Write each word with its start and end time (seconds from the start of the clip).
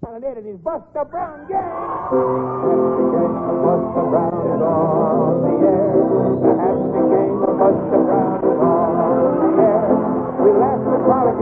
It 0.00 0.46
is 0.46 0.58
Buster 0.62 1.04
Brown 1.10 1.48
Gang. 1.48 1.58
Buster 3.66 4.04
Brown 4.06 4.30
is 4.46 4.62
on 4.62 5.42
the 5.42 5.58
air. 5.66 5.90
The 6.38 6.54
gang 6.54 7.42
of 7.42 7.58
Buster 7.58 7.98
Brown 8.06 8.38
is 8.38 8.62
on 8.62 9.42
the 9.42 9.58
air. 9.58 9.90
We 10.38 10.54
laugh 10.54 10.86
and 10.86 11.02
play. 11.02 11.34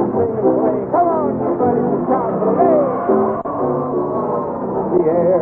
Come 0.89 1.05
on, 1.05 1.37
you 1.37 1.53
buddies, 1.61 1.85
and 1.85 2.09
shout! 2.09 2.33
The 4.89 5.05
air. 5.05 5.37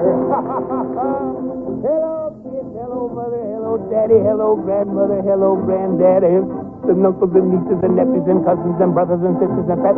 hello, 1.86 2.34
kids. 2.42 2.74
Hello, 2.74 3.06
mother. 3.14 3.46
Hello, 3.46 3.78
daddy. 3.94 4.18
Hello, 4.26 4.56
grandmother. 4.56 5.22
Hello, 5.22 5.54
granddaddy. 5.54 6.63
And 6.84 7.00
uncles 7.00 7.32
and 7.32 7.48
nieces 7.48 7.80
and 7.80 7.96
nephews 7.96 8.28
and 8.28 8.44
cousins 8.44 8.76
and 8.76 8.92
brothers 8.92 9.24
and 9.24 9.34
sisters 9.40 9.66
and 9.72 9.80
pets. 9.80 9.96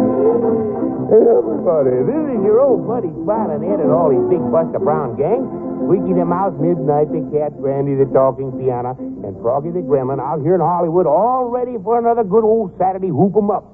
Everybody. 1.10 1.98
This 2.06 2.24
is 2.30 2.40
your 2.46 2.62
old 2.62 2.86
buddy 2.86 3.10
Smiling 3.26 3.66
Ed 3.66 3.82
and 3.82 3.90
all 3.90 4.14
his 4.14 4.22
big 4.30 4.38
Buster 4.54 4.78
Brown 4.78 5.18
gang. 5.18 5.44
Squeaky 5.82 6.14
the 6.14 6.24
Mouse, 6.24 6.54
Midnight 6.62 7.10
the 7.10 7.26
Cat, 7.34 7.58
Brandy 7.58 7.98
the 7.98 8.06
Talking 8.14 8.54
Piano, 8.54 8.94
and 8.98 9.34
Froggy 9.42 9.74
the 9.74 9.82
Gremlin 9.82 10.22
out 10.22 10.40
here 10.46 10.54
in 10.54 10.62
Hollywood 10.62 11.06
all 11.06 11.50
ready 11.50 11.74
for 11.82 11.98
another 11.98 12.22
good 12.22 12.44
old 12.46 12.70
Saturday 12.78 13.10
whoop 13.10 13.36
'em 13.36 13.50
up. 13.50 13.66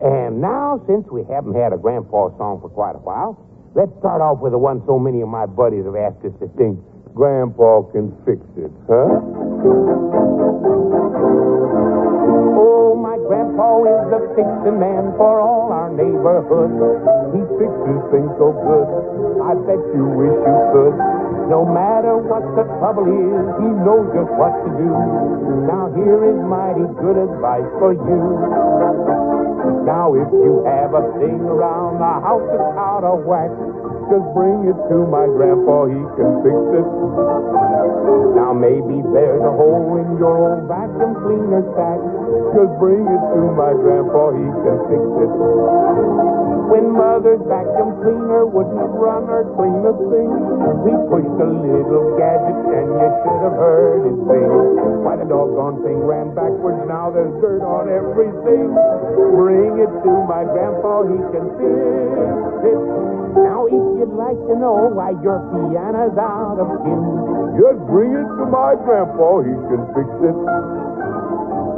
And 0.00 0.40
now, 0.40 0.80
since 0.86 1.10
we 1.10 1.24
haven't 1.24 1.54
had 1.54 1.72
a 1.74 1.76
grandpa 1.76 2.30
song 2.38 2.60
for 2.62 2.70
quite 2.70 2.94
a 2.94 3.02
while, 3.02 3.36
let's 3.74 3.90
start 3.98 4.22
off 4.22 4.38
with 4.38 4.52
the 4.52 4.58
one 4.58 4.82
so 4.86 4.98
many 4.98 5.20
of 5.22 5.28
my 5.28 5.44
buddies 5.44 5.84
have 5.84 5.96
asked 5.96 6.24
us 6.24 6.32
to 6.38 6.48
sing. 6.56 6.78
Grandpa 7.14 7.82
can 7.90 8.14
fix 8.24 8.40
it, 8.56 8.70
huh? 8.86 9.18
Is 14.38 14.62
the 14.62 14.70
man 14.70 15.18
for 15.18 15.42
all 15.42 15.74
our 15.74 15.90
neighborhood. 15.90 16.70
He 17.34 17.42
fixes 17.58 18.00
things 18.14 18.30
so 18.38 18.54
good, 18.54 18.86
I 19.42 19.58
bet 19.66 19.82
you 19.90 20.06
wish 20.14 20.30
you 20.30 20.58
could. 20.70 20.94
No 21.50 21.66
matter 21.66 22.14
what 22.14 22.46
the 22.54 22.62
trouble 22.78 23.02
is, 23.10 23.42
he 23.58 23.66
knows 23.82 24.06
just 24.14 24.30
what 24.38 24.54
to 24.62 24.70
do. 24.78 24.94
Now 25.66 25.90
here 25.90 26.22
is 26.22 26.38
mighty 26.46 26.86
good 27.02 27.18
advice 27.18 27.66
for 27.82 27.98
you. 27.98 28.22
Now 29.82 30.14
if 30.14 30.30
you 30.30 30.62
have 30.70 30.94
a 30.94 31.02
thing 31.18 31.42
around 31.42 31.98
the 31.98 32.14
house 32.22 32.46
that's 32.46 32.78
out 32.78 33.02
of 33.02 33.26
whack, 33.26 33.50
just 34.08 34.24
bring 34.32 34.64
it 34.64 34.78
to 34.88 35.04
my 35.04 35.28
grandpa, 35.28 35.84
he 35.84 36.00
can 36.16 36.30
fix 36.40 36.56
it. 36.80 36.88
Now 38.32 38.56
maybe 38.56 39.04
there's 39.12 39.44
a 39.44 39.52
hole 39.52 40.00
in 40.00 40.16
your 40.16 40.32
old 40.32 40.64
vacuum 40.64 41.12
cleaner 41.20 41.60
sack. 41.76 42.00
Just 42.56 42.72
bring 42.80 43.04
it 43.04 43.22
to 43.36 43.40
my 43.52 43.76
grandpa, 43.76 44.32
he 44.32 44.48
can 44.64 44.78
fix 44.88 45.04
it. 45.04 45.32
When 46.68 46.92
mother's 46.92 47.40
vacuum 47.48 48.00
cleaner 48.00 48.44
wouldn't 48.48 48.92
run 48.96 49.28
or 49.28 49.44
clean 49.56 49.84
a 49.84 49.92
thing, 50.08 50.30
he 50.84 50.92
pushed 51.08 51.38
a 51.40 51.48
little 51.48 52.16
gadget 52.16 52.60
and 52.64 52.88
you 52.88 53.08
should 53.24 53.40
have 53.44 53.56
heard 53.56 54.08
it 54.08 54.16
sing. 54.24 54.52
Why 55.04 55.16
the 55.16 55.28
doggone 55.28 55.84
thing 55.84 56.00
ran 56.00 56.32
backwards, 56.36 56.80
now 56.88 57.12
there's 57.12 57.32
dirt 57.40 57.64
on 57.64 57.88
everything. 57.92 58.72
Bring 59.36 59.80
it 59.80 59.92
to 60.04 60.12
my 60.28 60.44
grandpa, 60.44 61.08
he 61.08 61.18
can 61.32 61.46
fix 61.56 62.72
it. 62.72 63.27
Now 63.44 63.66
if 63.66 63.84
you'd 63.98 64.14
like 64.18 64.38
to 64.50 64.54
know 64.58 64.90
why 64.90 65.14
your 65.22 65.38
piano's 65.52 66.16
out 66.18 66.58
of 66.58 66.68
tune, 66.82 67.58
Just 67.58 67.78
bring 67.90 68.12
it 68.14 68.28
to 68.38 68.44
my 68.50 68.74
grandpa, 68.74 69.42
he 69.42 69.54
can 69.70 69.82
fix 69.94 70.08
it. 70.26 70.38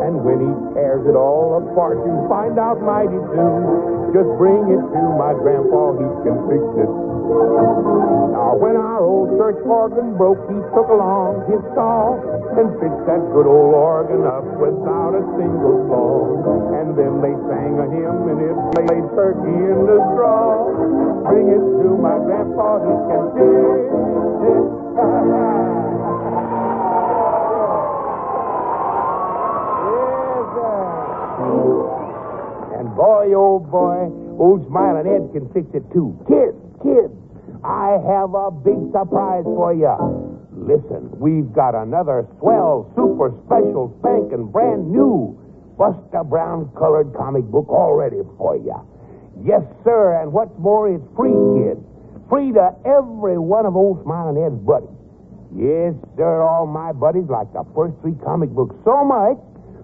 and 0.00 0.24
when 0.24 0.40
he 0.40 0.52
tears 0.74 1.04
it 1.06 1.14
all 1.16 1.60
apart, 1.60 2.00
you 2.04 2.14
find 2.28 2.58
out 2.58 2.80
mighty 2.80 3.20
soon. 3.36 4.12
Just 4.16 4.30
bring 4.40 4.64
it 4.72 4.80
to 4.80 5.02
my 5.20 5.32
grandpa, 5.36 5.92
he 5.96 6.08
can 6.24 6.36
fix 6.48 6.64
it. 6.80 7.09
Now, 7.30 8.58
when 8.58 8.74
our 8.74 9.06
old 9.06 9.38
church 9.38 9.62
organ 9.62 10.18
broke, 10.18 10.42
he 10.50 10.58
took 10.74 10.90
along 10.90 11.46
his 11.46 11.62
saw 11.78 12.18
and 12.58 12.66
fixed 12.82 13.06
that 13.06 13.22
good 13.30 13.46
old 13.46 13.70
organ 13.70 14.26
up 14.26 14.42
without 14.58 15.14
a 15.14 15.22
single 15.38 15.86
flaw. 15.86 16.74
And 16.74 16.98
then 16.98 17.22
they 17.22 17.30
sang 17.46 17.78
a 17.78 17.86
hymn 17.86 18.34
and 18.34 18.40
it 18.42 18.58
played 18.74 19.06
turkey 19.14 19.54
in 19.54 19.86
the 19.86 20.02
straw. 20.10 20.74
Bring 21.30 21.54
it 21.54 21.62
to 21.62 21.88
my 22.02 22.18
grandpa, 22.18 22.82
he 22.82 22.94
can 23.06 23.22
fix 23.38 23.86
it. 24.50 24.66
And 32.74 32.86
boy, 32.98 33.30
oh 33.38 33.62
boy, 33.62 34.10
old 34.42 34.66
Smiling 34.66 35.06
Ed 35.06 35.30
can 35.32 35.46
fix 35.54 35.68
it 35.74 35.84
too. 35.92 36.16
Kids, 36.26 36.58
kids, 36.82 37.12
I 37.64 38.00
have 38.00 38.32
a 38.34 38.50
big 38.50 38.90
surprise 38.92 39.44
for 39.44 39.74
you. 39.74 39.92
Listen, 40.52 41.10
we've 41.18 41.52
got 41.52 41.74
another 41.74 42.26
swell, 42.38 42.90
super 42.96 43.32
special, 43.46 43.92
spanking 44.00 44.50
brand 44.50 44.90
new 44.90 45.36
Buster 45.76 46.24
Brown 46.24 46.70
colored 46.76 47.12
comic 47.16 47.44
book 47.44 47.68
all 47.68 47.94
ready 47.94 48.20
for 48.36 48.56
you. 48.56 48.76
Yes, 49.44 49.62
sir, 49.84 50.20
and 50.20 50.32
what's 50.32 50.52
more, 50.58 50.92
it's 50.92 51.04
free, 51.16 51.32
kids. 51.56 51.80
Free 52.28 52.52
to 52.52 52.76
every 52.84 53.38
one 53.38 53.64
of 53.64 53.74
old 53.76 54.04
Smiling 54.04 54.36
Ed's 54.36 54.60
buddies. 54.60 54.92
Yes, 55.56 55.96
sir, 56.16 56.42
all 56.44 56.66
my 56.66 56.92
buddies 56.92 57.28
like 57.28 57.50
the 57.52 57.64
first 57.74 57.96
three 58.02 58.14
comic 58.22 58.50
books 58.50 58.76
so 58.84 59.04
much, 59.04 59.40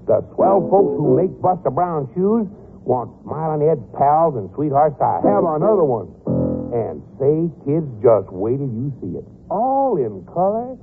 the 0.07 0.21
swell 0.37 0.61
folks 0.71 0.95
who 1.01 1.17
make 1.17 1.33
Buster 1.41 1.71
Brown 1.71 2.09
shoes 2.15 2.47
want 2.85 3.11
Smiling 3.25 3.67
Ed's 3.67 3.83
pals 3.97 4.37
and 4.37 4.53
sweethearts 4.55 4.97
to 5.01 5.09
have 5.25 5.43
another 5.43 5.83
one. 5.83 6.36
And 6.77 7.01
say, 7.17 7.49
kids, 7.65 7.89
just 8.05 8.29
wait 8.29 8.61
till 8.61 8.69
you 8.69 8.93
see 9.01 9.17
it. 9.17 9.25
All 9.49 9.97
in 9.97 10.29
color, 10.29 10.77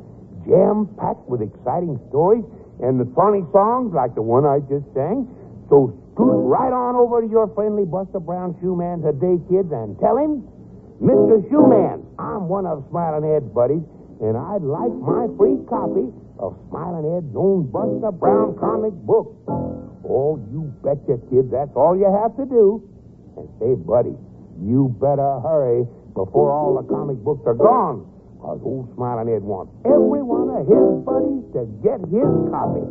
jam-packed 0.50 1.30
with 1.30 1.46
exciting 1.46 2.02
stories, 2.10 2.42
and 2.82 2.98
the 2.98 3.06
funny 3.14 3.46
songs 3.54 3.94
like 3.94 4.18
the 4.18 4.26
one 4.26 4.42
I 4.42 4.58
just 4.66 4.90
sang. 4.98 5.30
So 5.70 5.94
scoot 6.18 6.50
right 6.50 6.74
on 6.74 6.98
over 6.98 7.22
to 7.22 7.30
your 7.30 7.46
friendly 7.54 7.86
Buster 7.86 8.18
Brown 8.18 8.58
shoe 8.58 8.74
man 8.74 9.06
today, 9.06 9.38
kids, 9.46 9.70
and 9.70 9.94
tell 10.02 10.18
him, 10.18 10.42
Mr. 10.98 11.46
Shoeman, 11.54 12.02
I'm 12.18 12.50
one 12.50 12.66
of 12.66 12.82
Smiling 12.90 13.30
Ed's 13.30 13.46
buddies, 13.54 13.86
and 14.18 14.34
I'd 14.34 14.66
like 14.66 14.94
my 14.98 15.30
free 15.38 15.62
copy 15.70 16.10
of 16.42 16.58
Smiling 16.74 17.06
Ed's 17.22 17.36
own 17.38 17.70
Buster 17.70 18.10
Brown 18.10 18.58
comic 18.58 18.98
book. 19.06 19.38
Oh, 20.10 20.42
you 20.50 20.74
betcha, 20.82 21.22
kids, 21.30 21.54
That's 21.54 21.72
all 21.76 21.94
you 21.94 22.10
have 22.10 22.34
to 22.42 22.46
do. 22.50 22.82
And 23.38 23.46
say, 23.62 23.74
buddy, 23.78 24.18
you 24.62 24.94
better 25.02 25.40
hurry 25.42 25.88
before 26.14 26.52
all 26.52 26.78
the 26.78 26.86
comic 26.88 27.18
books 27.24 27.42
are 27.46 27.58
gone. 27.58 28.06
Because 28.38 28.60
old 28.64 28.92
Smiling 28.96 29.32
Ed 29.32 29.42
wants 29.42 29.72
every 29.88 30.20
one 30.22 30.52
of 30.52 30.68
his 30.68 30.88
buddies 31.08 31.48
to 31.56 31.64
get 31.80 32.04
his 32.12 32.28
copy. 32.52 32.84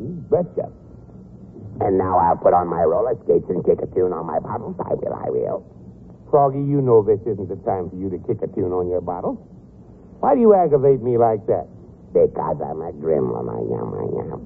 You 0.00 0.16
betcha. 0.32 0.72
And 1.84 1.98
now 1.98 2.18
I'll 2.18 2.38
put 2.38 2.54
on 2.54 2.68
my 2.68 2.82
roller 2.82 3.18
skates 3.26 3.46
and 3.50 3.60
kick 3.66 3.82
a 3.82 3.88
tune 3.92 4.14
on 4.14 4.26
my 4.26 4.38
bottles. 4.38 4.78
I 4.80 4.94
will, 4.94 5.14
I 5.14 5.28
will. 5.28 5.58
Froggy, 6.30 6.62
you 6.62 6.80
know 6.80 7.02
this 7.02 7.20
isn't 7.26 7.48
the 7.48 7.60
time 7.66 7.90
for 7.90 7.96
you 7.96 8.08
to 8.10 8.18
kick 8.26 8.42
a 8.42 8.48
tune 8.54 8.72
on 8.72 8.88
your 8.88 9.02
bottle. 9.02 9.36
Why 10.24 10.34
do 10.34 10.40
you 10.40 10.54
aggravate 10.54 11.02
me 11.02 11.18
like 11.18 11.46
that? 11.46 11.66
Because 12.14 12.58
I'm 12.62 12.80
a 12.80 12.94
gremlin, 12.94 13.50
I 13.50 13.60
am, 13.74 13.88
I 13.92 14.06
am. 14.32 14.40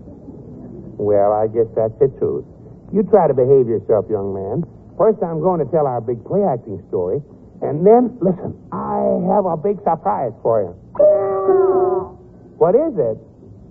Well, 0.96 1.32
I 1.32 1.46
guess 1.46 1.68
that's 1.76 1.94
the 2.00 2.08
truth. 2.18 2.44
You 2.92 3.04
try 3.04 3.28
to 3.28 3.34
behave 3.36 3.68
yourself, 3.68 4.08
young 4.10 4.32
man. 4.34 4.64
First, 4.98 5.22
I'm 5.22 5.40
going 5.40 5.64
to 5.64 5.70
tell 5.70 5.86
our 5.86 6.00
big 6.00 6.18
play 6.26 6.42
acting 6.42 6.82
story, 6.88 7.22
And 7.62 7.86
then, 7.86 8.18
listen, 8.20 8.58
I 8.74 8.98
have 9.30 9.46
a 9.46 9.56
big 9.56 9.78
surprise 9.86 10.32
for 10.42 10.62
you. 10.66 10.74
What 12.58 12.74
is 12.74 12.98
it? 12.98 13.14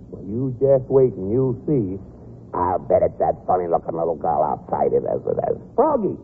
Well, 0.08 0.24
you 0.24 0.56
just 0.56 0.88
wait 0.88 1.12
and 1.12 1.28
you'll 1.30 1.60
see. 1.68 2.00
I'll 2.56 2.78
bet 2.80 3.02
it's 3.04 3.18
that 3.20 3.36
funny 3.46 3.68
looking 3.68 3.92
little 3.92 4.16
girl 4.16 4.40
outside 4.40 4.96
it 4.96 5.04
is. 5.04 5.20
It 5.28 5.36
is. 5.52 5.60
Froggy, 5.76 6.16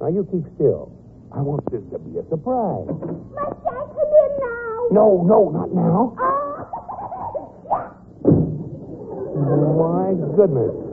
now 0.00 0.08
you 0.08 0.24
keep 0.32 0.48
still. 0.56 0.88
I 1.36 1.44
want 1.44 1.68
this 1.70 1.84
to 1.92 1.98
be 2.00 2.16
a 2.16 2.24
surprise. 2.32 2.88
Must 2.88 3.60
I 3.60 3.84
come 3.92 4.08
in 4.08 4.32
now? 4.40 4.88
No, 4.88 5.20
no, 5.28 5.52
not 5.52 5.68
now. 5.76 6.16
Oh. 6.16 6.64
My 10.16 10.16
goodness. 10.32 10.87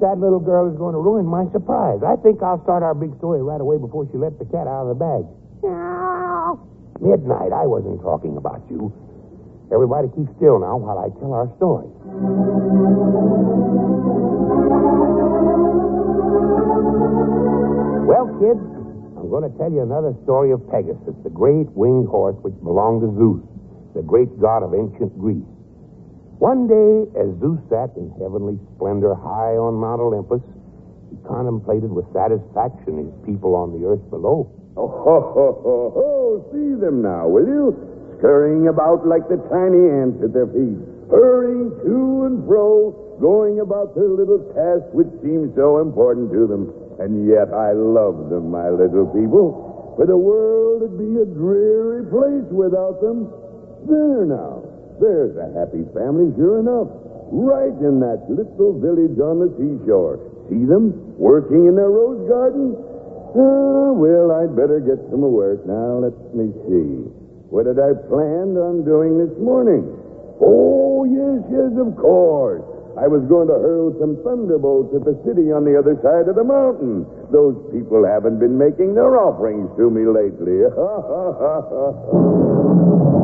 That 0.00 0.18
little 0.18 0.40
girl 0.40 0.70
is 0.70 0.76
going 0.76 0.92
to 0.92 1.00
ruin 1.00 1.24
my 1.24 1.48
surprise. 1.52 2.00
I 2.04 2.16
think 2.20 2.42
I'll 2.42 2.62
start 2.62 2.82
our 2.82 2.94
big 2.94 3.16
story 3.16 3.42
right 3.42 3.60
away 3.60 3.78
before 3.78 4.06
she 4.12 4.18
lets 4.18 4.36
the 4.38 4.44
cat 4.44 4.66
out 4.66 4.84
of 4.84 4.92
the 4.92 4.98
bag. 5.00 5.24
Midnight, 7.00 7.52
I 7.52 7.64
wasn't 7.66 8.00
talking 8.02 8.36
about 8.36 8.62
you. 8.70 8.92
Everybody 9.72 10.08
keep 10.14 10.28
still 10.36 10.60
now 10.60 10.76
while 10.76 10.98
I 11.00 11.08
tell 11.18 11.32
our 11.32 11.48
story. 11.56 11.88
Well, 18.04 18.28
kids, 18.38 18.60
I'm 19.16 19.30
going 19.30 19.48
to 19.50 19.54
tell 19.56 19.72
you 19.72 19.80
another 19.82 20.14
story 20.24 20.52
of 20.52 20.60
Pegasus, 20.70 21.16
the 21.24 21.30
great 21.30 21.70
winged 21.72 22.08
horse 22.08 22.36
which 22.42 22.54
belonged 22.62 23.02
to 23.02 23.10
Zeus, 23.16 23.42
the 23.94 24.02
great 24.02 24.28
god 24.38 24.62
of 24.62 24.74
ancient 24.74 25.16
Greece. 25.18 25.53
One 26.38 26.66
day, 26.66 27.06
as 27.14 27.30
Zeus 27.38 27.62
sat 27.70 27.94
in 27.96 28.10
heavenly 28.18 28.58
splendor 28.74 29.14
high 29.14 29.54
on 29.54 29.78
Mount 29.78 30.02
Olympus, 30.02 30.42
he 31.10 31.16
contemplated 31.22 31.90
with 31.90 32.10
satisfaction 32.12 33.06
his 33.06 33.14
people 33.24 33.54
on 33.54 33.70
the 33.70 33.86
earth 33.86 34.02
below. 34.10 34.50
Oh, 34.76 34.88
ho, 34.90 35.16
ho, 35.30 35.46
ho, 35.62 35.76
ho. 35.94 36.10
See 36.50 36.74
them 36.74 37.02
now, 37.02 37.28
will 37.30 37.46
you? 37.46 37.70
Scurrying 38.18 38.66
about 38.66 39.06
like 39.06 39.28
the 39.30 39.38
tiny 39.46 39.86
ants 39.86 40.18
at 40.26 40.34
their 40.34 40.50
feet, 40.50 40.82
hurrying 41.06 41.70
to 41.86 42.26
and 42.26 42.42
fro, 42.50 42.90
going 43.20 43.60
about 43.60 43.94
their 43.94 44.10
little 44.10 44.42
tasks 44.58 44.90
which 44.90 45.10
seem 45.22 45.54
so 45.54 45.78
important 45.78 46.32
to 46.34 46.50
them. 46.50 46.74
And 46.98 47.30
yet 47.30 47.54
I 47.54 47.72
love 47.72 48.30
them, 48.30 48.50
my 48.50 48.70
little 48.70 49.06
people. 49.06 49.94
For 49.94 50.06
the 50.06 50.18
world 50.18 50.82
would 50.82 50.98
be 50.98 51.22
a 51.22 51.26
dreary 51.26 52.02
place 52.10 52.50
without 52.50 52.98
them. 53.00 53.30
There 53.86 54.26
now. 54.26 54.63
There's 55.00 55.34
a 55.36 55.50
happy 55.58 55.82
family, 55.90 56.30
sure 56.38 56.60
enough. 56.62 56.88
Right 57.34 57.74
in 57.82 57.98
that 58.04 58.30
little 58.30 58.78
village 58.78 59.18
on 59.18 59.42
the 59.42 59.50
seashore. 59.58 60.22
See 60.50 60.62
them 60.68 61.18
working 61.18 61.66
in 61.66 61.74
their 61.74 61.90
rose 61.90 62.22
garden? 62.28 62.78
Ah, 63.34 63.90
well, 63.90 64.30
I'd 64.30 64.54
better 64.54 64.78
get 64.78 65.02
some 65.10 65.26
work. 65.26 65.66
Now, 65.66 65.98
let 65.98 66.14
me 66.30 66.54
see. 66.70 67.10
What 67.50 67.66
had 67.66 67.82
I 67.82 67.94
planned 68.06 68.54
on 68.54 68.84
doing 68.86 69.18
this 69.18 69.34
morning? 69.42 69.82
Oh, 70.38 71.02
yes, 71.02 71.42
yes, 71.50 71.74
of 71.74 71.96
course. 71.98 72.62
I 72.94 73.10
was 73.10 73.26
going 73.26 73.48
to 73.50 73.58
hurl 73.58 73.90
some 73.98 74.22
thunderbolts 74.22 74.94
at 74.94 75.02
the 75.02 75.18
city 75.26 75.50
on 75.50 75.66
the 75.66 75.74
other 75.74 75.98
side 75.98 76.30
of 76.30 76.38
the 76.38 76.46
mountain. 76.46 77.02
Those 77.34 77.58
people 77.74 78.06
haven't 78.06 78.38
been 78.38 78.54
making 78.54 78.94
their 78.94 79.18
offerings 79.18 79.66
to 79.74 79.90
me 79.90 80.06
lately. 80.06 80.62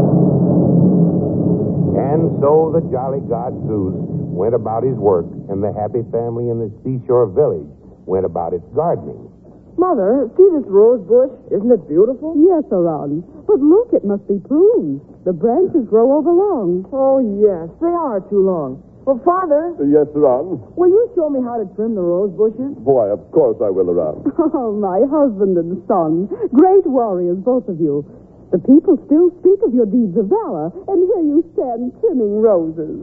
And 2.01 2.41
so 2.41 2.73
the 2.73 2.81
jolly 2.89 3.21
god 3.29 3.53
Zeus 3.69 3.93
went 4.33 4.55
about 4.55 4.83
his 4.83 4.97
work, 4.97 5.27
and 5.53 5.61
the 5.63 5.73
happy 5.77 6.01
family 6.11 6.49
in 6.49 6.59
the 6.59 6.71
seashore 6.83 7.27
village 7.29 7.69
went 8.09 8.25
about 8.25 8.53
its 8.55 8.65
gardening. 8.75 9.29
Mother, 9.77 10.29
see 10.37 10.49
this 10.53 10.67
rose 10.67 11.01
bush? 11.07 11.31
Isn't 11.53 11.71
it 11.73 11.89
beautiful? 11.89 12.37
Yes, 12.37 12.65
Aran. 12.73 13.23
But 13.47 13.61
look, 13.61 13.93
it 13.93 14.05
must 14.05 14.27
be 14.29 14.41
pruned. 14.45 15.01
The 15.25 15.33
branches 15.33 15.87
grow 15.89 16.17
over 16.19 16.33
long. 16.33 16.85
Oh, 16.93 17.21
yes, 17.21 17.69
they 17.81 17.89
are 17.93 18.21
too 18.29 18.45
long. 18.45 18.83
Well, 19.09 19.21
Father, 19.25 19.73
yes, 19.89 20.07
Ron. 20.13 20.61
will 20.77 20.89
you 20.93 21.09
show 21.17 21.31
me 21.31 21.41
how 21.41 21.57
to 21.57 21.65
trim 21.75 21.95
the 21.97 22.05
rose 22.05 22.31
bushes? 22.37 22.77
Why, 22.85 23.09
of 23.09 23.25
course 23.33 23.57
I 23.65 23.71
will, 23.73 23.89
Ron. 23.89 24.21
Oh, 24.53 24.77
my 24.77 25.01
husband 25.09 25.57
and 25.57 25.81
son. 25.89 26.29
Great 26.53 26.85
warriors, 26.85 27.39
both 27.41 27.67
of 27.69 27.81
you. 27.81 28.05
The 28.51 28.59
people 28.59 28.99
still 29.07 29.31
speak 29.39 29.63
of 29.63 29.73
your 29.73 29.87
deeds 29.87 30.17
of 30.17 30.27
valor, 30.27 30.73
and 30.89 31.07
here 31.07 31.23
you 31.23 31.45
stand 31.55 31.95
trimming 32.01 32.43
roses. 32.43 32.99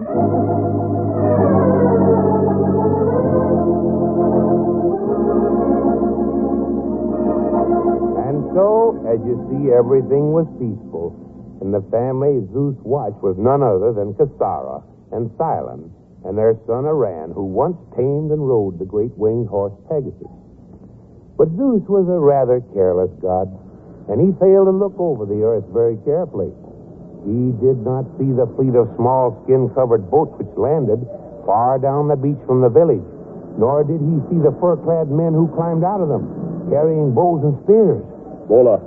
And 8.27 8.43
so, 8.51 8.99
as 9.07 9.23
you 9.23 9.39
see, 9.47 9.71
everything 9.71 10.35
was 10.35 10.47
peaceful, 10.59 11.15
and 11.61 11.73
the 11.73 11.81
family 11.91 12.43
Zeus 12.51 12.75
watched 12.83 13.23
was 13.23 13.37
none 13.39 13.63
other 13.63 13.93
than 13.93 14.13
Cassara 14.15 14.83
and 15.13 15.31
Thylon 15.37 15.91
and 16.25 16.37
their 16.37 16.59
son 16.67 16.85
Aran, 16.85 17.31
who 17.31 17.45
once 17.45 17.77
tamed 17.95 18.31
and 18.31 18.45
rode 18.45 18.79
the 18.79 18.85
great 18.85 19.15
winged 19.17 19.47
horse 19.47 19.71
Pegasus. 19.87 20.27
But 21.37 21.55
Zeus 21.55 21.87
was 21.87 22.09
a 22.09 22.19
rather 22.19 22.59
careless 22.73 23.11
god, 23.21 23.47
and 24.07 24.23
he 24.23 24.31
failed 24.39 24.67
to 24.67 24.75
look 24.75 24.95
over 24.99 25.27
the 25.27 25.43
earth 25.43 25.67
very 25.75 25.99
carefully. 26.07 26.51
He 27.27 27.51
did 27.59 27.83
not 27.83 28.07
see 28.15 28.31
the 28.31 28.47
fleet 28.55 28.71
of 28.75 28.87
small 28.95 29.35
skin-covered 29.43 30.07
boats 30.07 30.31
which 30.39 30.51
landed 30.55 31.03
far 31.43 31.75
down 31.75 32.07
the 32.07 32.15
beach 32.15 32.39
from 32.47 32.63
the 32.63 32.71
village, 32.71 33.03
nor 33.59 33.83
did 33.83 33.99
he 33.99 34.15
see 34.31 34.39
the 34.39 34.55
fur-clad 34.63 35.11
men 35.11 35.35
who 35.35 35.51
climbed 35.51 35.83
out 35.83 35.99
of 35.99 36.07
them, 36.07 36.23
carrying 36.71 37.11
bows 37.11 37.43
and 37.43 37.55
spears. 37.67 37.99
Bola, 38.47 38.79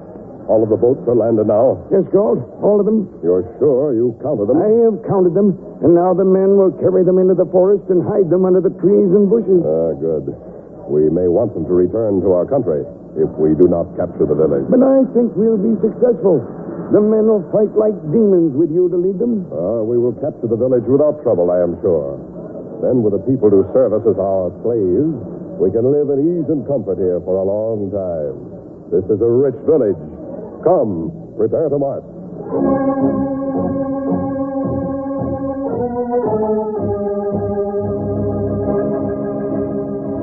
all 0.48 0.64
of 0.64 0.72
the 0.72 0.80
boats 0.80 1.04
are 1.04 1.16
landed 1.16 1.52
now. 1.52 1.84
Yes, 1.92 2.08
Galt, 2.08 2.40
all 2.64 2.80
of 2.80 2.88
them. 2.88 3.12
You're 3.20 3.44
sure 3.60 3.92
you 3.92 4.16
counted 4.24 4.48
them? 4.48 4.56
I 4.56 4.72
have 4.88 5.04
counted 5.04 5.36
them, 5.36 5.52
and 5.84 5.92
now 5.92 6.16
the 6.16 6.24
men 6.24 6.56
will 6.56 6.72
carry 6.80 7.04
them 7.04 7.20
into 7.20 7.36
the 7.36 7.48
forest 7.52 7.84
and 7.92 8.00
hide 8.00 8.32
them 8.32 8.48
under 8.48 8.64
the 8.64 8.72
trees 8.80 9.12
and 9.12 9.28
bushes. 9.28 9.60
Ah, 9.68 9.92
good. 10.00 10.32
We 10.88 11.12
may 11.12 11.28
want 11.28 11.52
them 11.52 11.68
to 11.68 11.74
return 11.76 12.24
to 12.24 12.32
our 12.32 12.48
country 12.48 12.88
if 13.18 13.30
we 13.38 13.54
do 13.58 13.66
not 13.66 13.90
capture 13.96 14.26
the 14.26 14.36
village. 14.36 14.66
But 14.70 14.82
I 14.82 15.02
think 15.14 15.34
we'll 15.34 15.58
be 15.58 15.74
successful. 15.82 16.42
The 16.90 16.98
men 16.98 17.30
will 17.30 17.46
fight 17.54 17.70
like 17.78 17.94
demons 18.10 18.54
with 18.58 18.70
you 18.74 18.90
to 18.90 18.98
lead 18.98 19.18
them. 19.18 19.46
Ah, 19.54 19.82
we 19.86 19.94
will 19.94 20.14
capture 20.18 20.50
the 20.50 20.58
village 20.58 20.86
without 20.90 21.22
trouble, 21.22 21.50
I 21.50 21.62
am 21.62 21.78
sure. 21.82 22.18
Then, 22.82 23.02
with 23.06 23.14
the 23.14 23.22
people 23.30 23.50
to 23.50 23.62
serve 23.70 23.94
us 23.94 24.02
as 24.08 24.18
our 24.18 24.50
slaves, 24.66 25.14
we 25.60 25.70
can 25.70 25.86
live 25.86 26.10
in 26.10 26.18
ease 26.18 26.48
and 26.48 26.66
comfort 26.66 26.98
here 26.98 27.20
for 27.22 27.38
a 27.38 27.44
long 27.46 27.92
time. 27.92 28.36
This 28.90 29.04
is 29.06 29.20
a 29.22 29.30
rich 29.30 29.58
village. 29.68 30.00
Come, 30.64 31.12
prepare 31.36 31.68
to 31.68 31.78
march. 31.78 32.06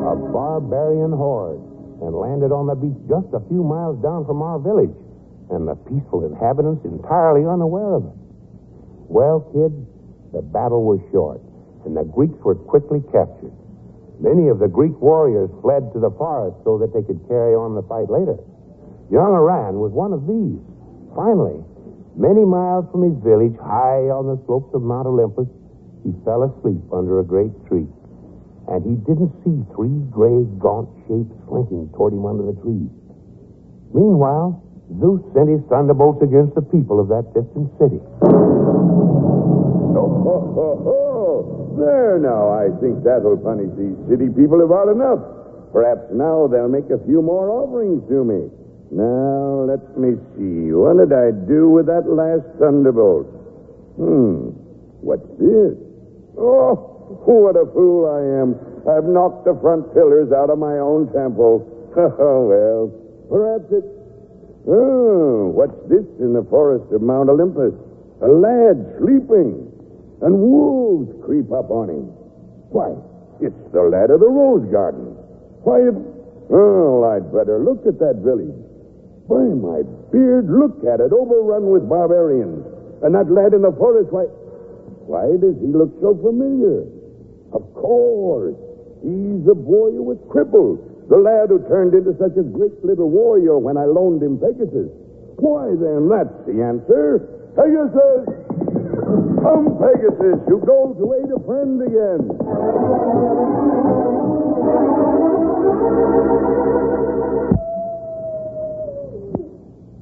a 0.08 0.16
barbarian 0.32 1.12
horde 1.12 1.57
and 2.02 2.14
landed 2.14 2.52
on 2.52 2.68
the 2.68 2.76
beach 2.76 2.98
just 3.10 3.28
a 3.34 3.42
few 3.50 3.64
miles 3.64 3.98
down 4.02 4.26
from 4.26 4.42
our 4.42 4.60
village, 4.60 4.94
and 5.50 5.68
the 5.68 5.76
peaceful 5.88 6.26
inhabitants 6.26 6.86
entirely 6.86 7.46
unaware 7.46 7.96
of 7.96 8.06
it. 8.06 8.18
Well, 9.08 9.48
kid, 9.56 9.74
the 10.34 10.42
battle 10.42 10.84
was 10.84 11.00
short, 11.12 11.42
and 11.86 11.96
the 11.96 12.04
Greeks 12.04 12.38
were 12.44 12.56
quickly 12.56 13.02
captured. 13.12 13.56
Many 14.20 14.50
of 14.50 14.60
the 14.60 14.68
Greek 14.68 14.98
warriors 15.00 15.50
fled 15.62 15.94
to 15.94 16.00
the 16.00 16.12
forest 16.12 16.58
so 16.64 16.78
that 16.80 16.94
they 16.94 17.02
could 17.02 17.22
carry 17.28 17.56
on 17.56 17.76
the 17.76 17.86
fight 17.86 18.10
later. 18.10 18.38
Young 19.10 19.34
Aran 19.34 19.80
was 19.80 19.94
one 19.94 20.12
of 20.12 20.28
these. 20.28 20.60
Finally, 21.16 21.64
many 22.18 22.44
miles 22.44 22.86
from 22.92 23.08
his 23.08 23.18
village, 23.24 23.56
high 23.62 24.12
on 24.12 24.28
the 24.28 24.38
slopes 24.46 24.74
of 24.74 24.82
Mount 24.82 25.08
Olympus, 25.08 25.48
he 26.04 26.12
fell 26.26 26.44
asleep 26.44 26.82
under 26.92 27.20
a 27.20 27.24
great 27.24 27.54
tree 27.68 27.88
and 28.68 28.84
he 28.84 28.96
didn't 29.08 29.32
see 29.44 29.56
three 29.76 30.00
gray, 30.12 30.44
gaunt 30.60 30.90
shapes 31.08 31.32
slinking 31.48 31.88
toward 31.96 32.14
him 32.14 32.26
under 32.26 32.44
the 32.44 32.56
trees. 32.62 32.92
Meanwhile, 33.96 34.62
Zeus 35.00 35.24
sent 35.34 35.50
his 35.50 35.64
thunderbolts 35.70 36.22
against 36.22 36.56
the 36.56 36.62
people 36.62 37.00
of 37.00 37.08
that 37.08 37.32
distant 37.32 37.72
city. 37.80 38.00
Oh, 39.96 40.12
ho, 40.24 40.36
ho, 40.56 40.68
ho. 40.84 41.76
There 41.80 42.20
now, 42.20 42.52
I 42.52 42.72
think 42.80 43.04
that'll 43.04 43.38
punish 43.38 43.72
these 43.78 43.96
city 44.10 44.28
people 44.32 44.64
about 44.64 44.90
enough. 44.92 45.20
Perhaps 45.72 46.12
now 46.12 46.48
they'll 46.48 46.72
make 46.72 46.90
a 46.90 47.00
few 47.06 47.22
more 47.22 47.52
offerings 47.52 48.04
to 48.10 48.24
me. 48.24 48.50
Now, 48.92 49.68
let 49.68 49.84
me 50.00 50.16
see. 50.36 50.72
What 50.72 50.98
did 50.98 51.12
I 51.12 51.32
do 51.32 51.70
with 51.70 51.88
that 51.88 52.08
last 52.08 52.48
thunderbolt? 52.60 53.28
Hmm. 54.00 54.56
What's 55.04 55.28
this? 55.40 55.76
Oh, 56.40 56.97
what 57.36 57.60
a 57.60 57.66
fool 57.76 58.08
I 58.08 58.24
am. 58.40 58.56
I've 58.88 59.04
knocked 59.04 59.44
the 59.44 59.58
front 59.60 59.92
pillars 59.94 60.32
out 60.32 60.50
of 60.50 60.58
my 60.60 60.80
own 60.80 61.12
temple. 61.12 61.74
Oh, 61.98 62.46
well, 62.46 62.94
perhaps 63.26 63.74
it's. 63.74 63.90
Oh, 64.70 65.50
what's 65.50 65.74
this 65.90 66.06
in 66.22 66.30
the 66.32 66.46
forest 66.46 66.86
of 66.94 67.02
Mount 67.02 67.28
Olympus? 67.28 67.74
A 68.22 68.30
lad 68.30 68.78
sleeping, 69.02 69.66
and 70.22 70.32
wolves 70.38 71.10
creep 71.26 71.50
up 71.50 71.72
on 71.74 71.90
him. 71.90 72.06
Why, 72.70 72.94
it's 73.42 73.58
the 73.74 73.82
lad 73.82 74.14
of 74.14 74.20
the 74.22 74.30
rose 74.30 74.70
garden. 74.70 75.18
Why, 75.66 75.90
it. 75.90 75.98
Oh, 76.54 77.10
I'd 77.10 77.34
better 77.34 77.58
look 77.60 77.82
at 77.90 77.98
that 77.98 78.22
village. 78.22 78.54
By 79.26 79.42
my 79.42 79.82
beard, 80.14 80.48
look 80.54 80.86
at 80.86 81.02
it, 81.02 81.12
overrun 81.12 81.68
with 81.68 81.90
barbarians. 81.90 82.62
And 83.02 83.16
that 83.16 83.26
lad 83.32 83.58
in 83.58 83.62
the 83.66 83.74
forest, 83.74 84.14
why, 84.14 84.30
why 85.10 85.34
does 85.42 85.58
he 85.60 85.68
look 85.68 85.92
so 86.00 86.14
familiar? 86.14 86.97
Of 87.54 87.64
course, 87.74 88.56
he's 89.02 89.46
the 89.46 89.56
boy 89.56 89.92
who 89.92 90.04
was 90.04 90.18
crippled, 90.30 90.84
the 91.10 91.18
lad 91.18 91.50
who 91.50 91.60
turned 91.68 91.94
into 91.94 92.12
such 92.20 92.36
a 92.36 92.44
great 92.44 92.84
little 92.84 93.10
warrior 93.10 93.58
when 93.58 93.78
I 93.78 93.86
loaned 93.86 94.22
him 94.22 94.38
Pegasus. 94.38 94.92
Why, 95.38 95.72
then, 95.80 96.10
that's 96.10 96.34
the 96.44 96.60
answer. 96.60 97.24
Pegasus! 97.56 98.28
Come, 99.40 99.80
Pegasus, 99.80 100.44
you 100.50 100.60
go 100.66 100.92
to 100.98 101.14
aid 101.16 101.32
a 101.32 101.40
friend 101.46 101.82
again. 101.82 102.22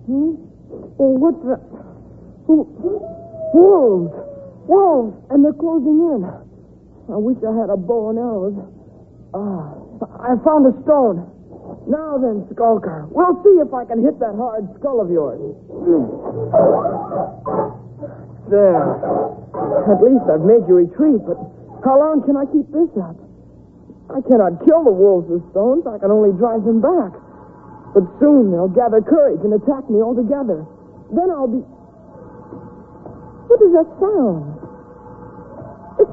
Hmm? 0.05 0.35
Oh, 0.97 1.13
what 1.19 1.35
the... 1.43 1.59
Who... 2.47 2.65
Wolves! 3.53 4.13
Wolves! 4.67 5.13
And 5.29 5.45
they're 5.45 5.53
closing 5.53 5.99
in. 5.99 6.44
I 7.05 7.17
wish 7.21 7.37
I 7.45 7.53
had 7.53 7.69
a 7.69 7.77
bow 7.77 8.09
and 8.09 8.17
arrows. 8.17 8.57
Ah, 9.37 9.77
I 10.25 10.33
found 10.41 10.65
a 10.65 10.73
stone. 10.81 11.29
Now 11.85 12.17
then, 12.17 12.49
Skulker, 12.49 13.05
we'll 13.13 13.37
see 13.45 13.61
if 13.61 13.69
I 13.73 13.85
can 13.85 14.01
hit 14.01 14.17
that 14.17 14.33
hard 14.33 14.65
skull 14.79 15.01
of 15.01 15.13
yours. 15.13 15.37
There. 18.49 18.85
At 19.85 20.01
least 20.01 20.25
I've 20.29 20.45
made 20.45 20.65
you 20.65 20.81
retreat, 20.81 21.21
but 21.29 21.37
how 21.85 22.01
long 22.01 22.25
can 22.25 22.37
I 22.37 22.49
keep 22.49 22.65
this 22.73 22.89
up? 22.97 23.17
I 24.09 24.21
cannot 24.25 24.65
kill 24.65 24.85
the 24.85 24.93
wolves 24.93 25.29
with 25.29 25.45
stones. 25.53 25.85
I 25.85 25.97
can 25.97 26.09
only 26.09 26.33
drive 26.37 26.65
them 26.65 26.81
back. 26.81 27.13
But 27.93 28.05
soon 28.17 28.49
they'll 28.49 28.69
gather 28.73 29.01
courage 29.01 29.41
and 29.45 29.53
attack 29.53 29.89
me 29.89 30.01
all 30.01 30.17
together. 30.17 30.65
Then 31.13 31.29
I'll 31.29 31.49
be. 31.49 31.61
What 33.45 33.61
is 33.61 33.73
that 33.77 33.89
sound? 34.01 34.54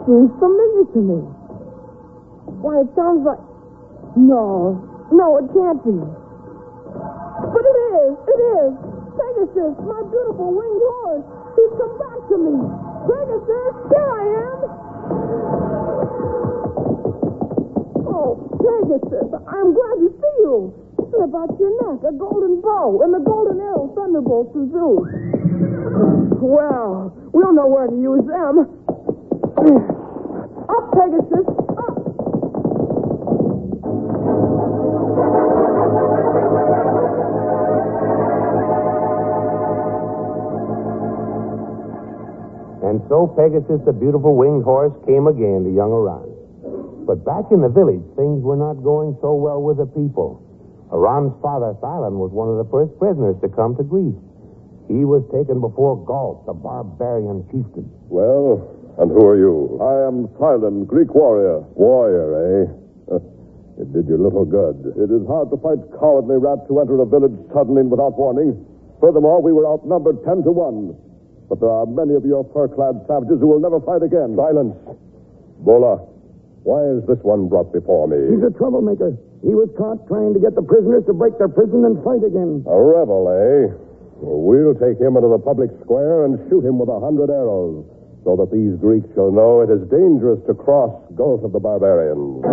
Seems 0.03 0.35
familiar 0.43 0.85
to 0.95 1.01
me. 1.01 1.21
Why, 2.59 2.83
it 2.83 2.91
sounds 2.99 3.23
like. 3.23 3.39
No, 4.19 4.83
no, 5.15 5.39
it 5.39 5.47
can't 5.55 5.79
be. 5.87 5.95
But 5.95 7.65
it 7.65 7.79
is, 7.95 8.13
it 8.27 8.41
is. 8.61 8.73
Pegasus, 9.15 9.79
my 9.87 10.03
beautiful 10.11 10.51
winged 10.53 10.83
horse. 10.83 11.23
He's 11.55 11.73
come 11.79 11.95
back 12.03 12.19
to 12.29 12.37
me. 12.37 12.55
Pegasus, 13.07 13.75
here 13.95 14.11
I 14.11 14.25
am. 14.43 14.59
Oh, 18.11 18.43
Pegasus, 18.59 19.31
I'm 19.49 19.71
glad 19.71 19.97
to 20.03 20.09
see 20.19 20.37
you. 20.43 20.75
About 21.13 21.55
your 21.61 21.71
neck, 21.85 22.03
a 22.09 22.13
golden 22.13 22.61
bow 22.63 23.03
and 23.05 23.13
the 23.15 23.21
golden 23.21 23.61
arrow 23.61 23.93
thunderbolts 23.95 24.57
of 24.57 24.73
Zeus. 24.73 25.07
Well, 26.41 27.13
we'll 27.33 27.53
know 27.53 27.67
where 27.67 27.87
to 27.87 27.95
use 27.95 28.25
them. 28.27 29.92
Up, 30.93 30.99
Pegasus, 30.99 31.49
up. 31.79 31.97
And 42.85 43.01
so 43.09 43.27
Pegasus, 43.37 43.81
the 43.87 43.93
beautiful 43.93 44.37
winged 44.37 44.65
horse, 44.65 44.93
came 45.07 45.27
again 45.27 45.65
to 45.65 45.71
young 45.73 45.93
Aran. 45.93 46.29
But 47.07 47.25
back 47.25 47.49
in 47.51 47.63
the 47.63 47.69
village, 47.69 48.05
things 48.17 48.43
were 48.45 48.57
not 48.57 48.85
going 48.85 49.17
so 49.23 49.33
well 49.35 49.63
with 49.63 49.79
the 49.79 49.87
people. 49.87 50.45
Aran's 50.93 51.33
father, 51.41 51.73
Thylon, 51.81 52.21
was 52.21 52.31
one 52.33 52.53
of 52.53 52.61
the 52.61 52.69
first 52.71 52.93
prisoners 52.99 53.37
to 53.41 53.49
come 53.49 53.77
to 53.77 53.83
Greece. 53.83 54.21
He 54.89 55.09
was 55.09 55.25
taken 55.33 55.61
before 55.61 55.97
Galt, 56.05 56.45
the 56.45 56.53
barbarian 56.53 57.49
chieftain. 57.49 57.89
Well, 58.13 58.82
and 58.99 59.11
who 59.11 59.25
are 59.25 59.39
you? 59.39 59.79
I 59.81 60.07
am 60.09 60.29
Thylon, 60.39 60.87
Greek 60.87 61.15
warrior. 61.15 61.61
Warrior, 61.75 62.29
eh? 62.37 63.17
It 63.81 63.89
did 63.93 64.07
you 64.07 64.21
little 64.21 64.45
good. 64.45 64.85
It 65.01 65.09
is 65.09 65.25
hard 65.27 65.49
to 65.51 65.57
fight 65.57 65.81
cowardly 65.99 66.37
rats 66.37 66.69
who 66.69 66.79
enter 66.79 67.01
a 67.01 67.09
village 67.09 67.33
suddenly 67.57 67.81
and 67.81 67.91
without 67.91 68.21
warning. 68.21 68.53
Furthermore, 69.01 69.41
we 69.41 69.51
were 69.51 69.67
outnumbered 69.67 70.23
ten 70.29 70.45
to 70.45 70.53
one. 70.53 70.93
But 71.49 71.59
there 71.61 71.73
are 71.73 71.87
many 71.89 72.15
of 72.15 72.25
your 72.25 72.45
fur-clad 72.53 73.09
savages 73.09 73.41
who 73.41 73.49
will 73.49 73.65
never 73.65 73.81
fight 73.81 74.05
again. 74.05 74.37
Silence. 74.37 74.77
Bola, 75.65 76.05
why 76.63 76.85
is 76.95 77.03
this 77.09 77.19
one 77.25 77.49
brought 77.49 77.73
before 77.73 78.07
me? 78.07 78.21
He's 78.31 78.45
a 78.45 78.53
troublemaker. 78.55 79.17
He 79.43 79.57
was 79.57 79.73
caught 79.75 80.07
trying 80.07 80.37
to 80.37 80.41
get 80.41 80.55
the 80.55 80.63
prisoners 80.63 81.03
to 81.09 81.17
break 81.17 81.35
their 81.41 81.51
prison 81.51 81.83
and 81.89 81.97
fight 82.05 82.23
again. 82.23 82.63
A 82.69 82.77
rebel, 82.79 83.27
eh? 83.27 83.73
We'll 84.23 84.77
take 84.79 85.01
him 85.01 85.17
into 85.17 85.33
the 85.33 85.43
public 85.43 85.73
square 85.83 86.25
and 86.29 86.39
shoot 86.47 86.63
him 86.63 86.79
with 86.79 86.93
a 86.93 87.01
hundred 87.01 87.33
arrows, 87.33 87.83
so 88.25 88.37
that 88.37 88.51
these 88.53 88.79
Greeks 88.79 89.09
shall 89.15 89.33
know 89.33 89.63
it 89.63 89.71
is 89.71 89.83
dangerous 89.91 90.39
to 90.47 90.55
cross 90.55 90.95
Galt 91.15 91.45
of 91.45 91.53
the 91.53 91.61
Barbarians. 91.61 92.45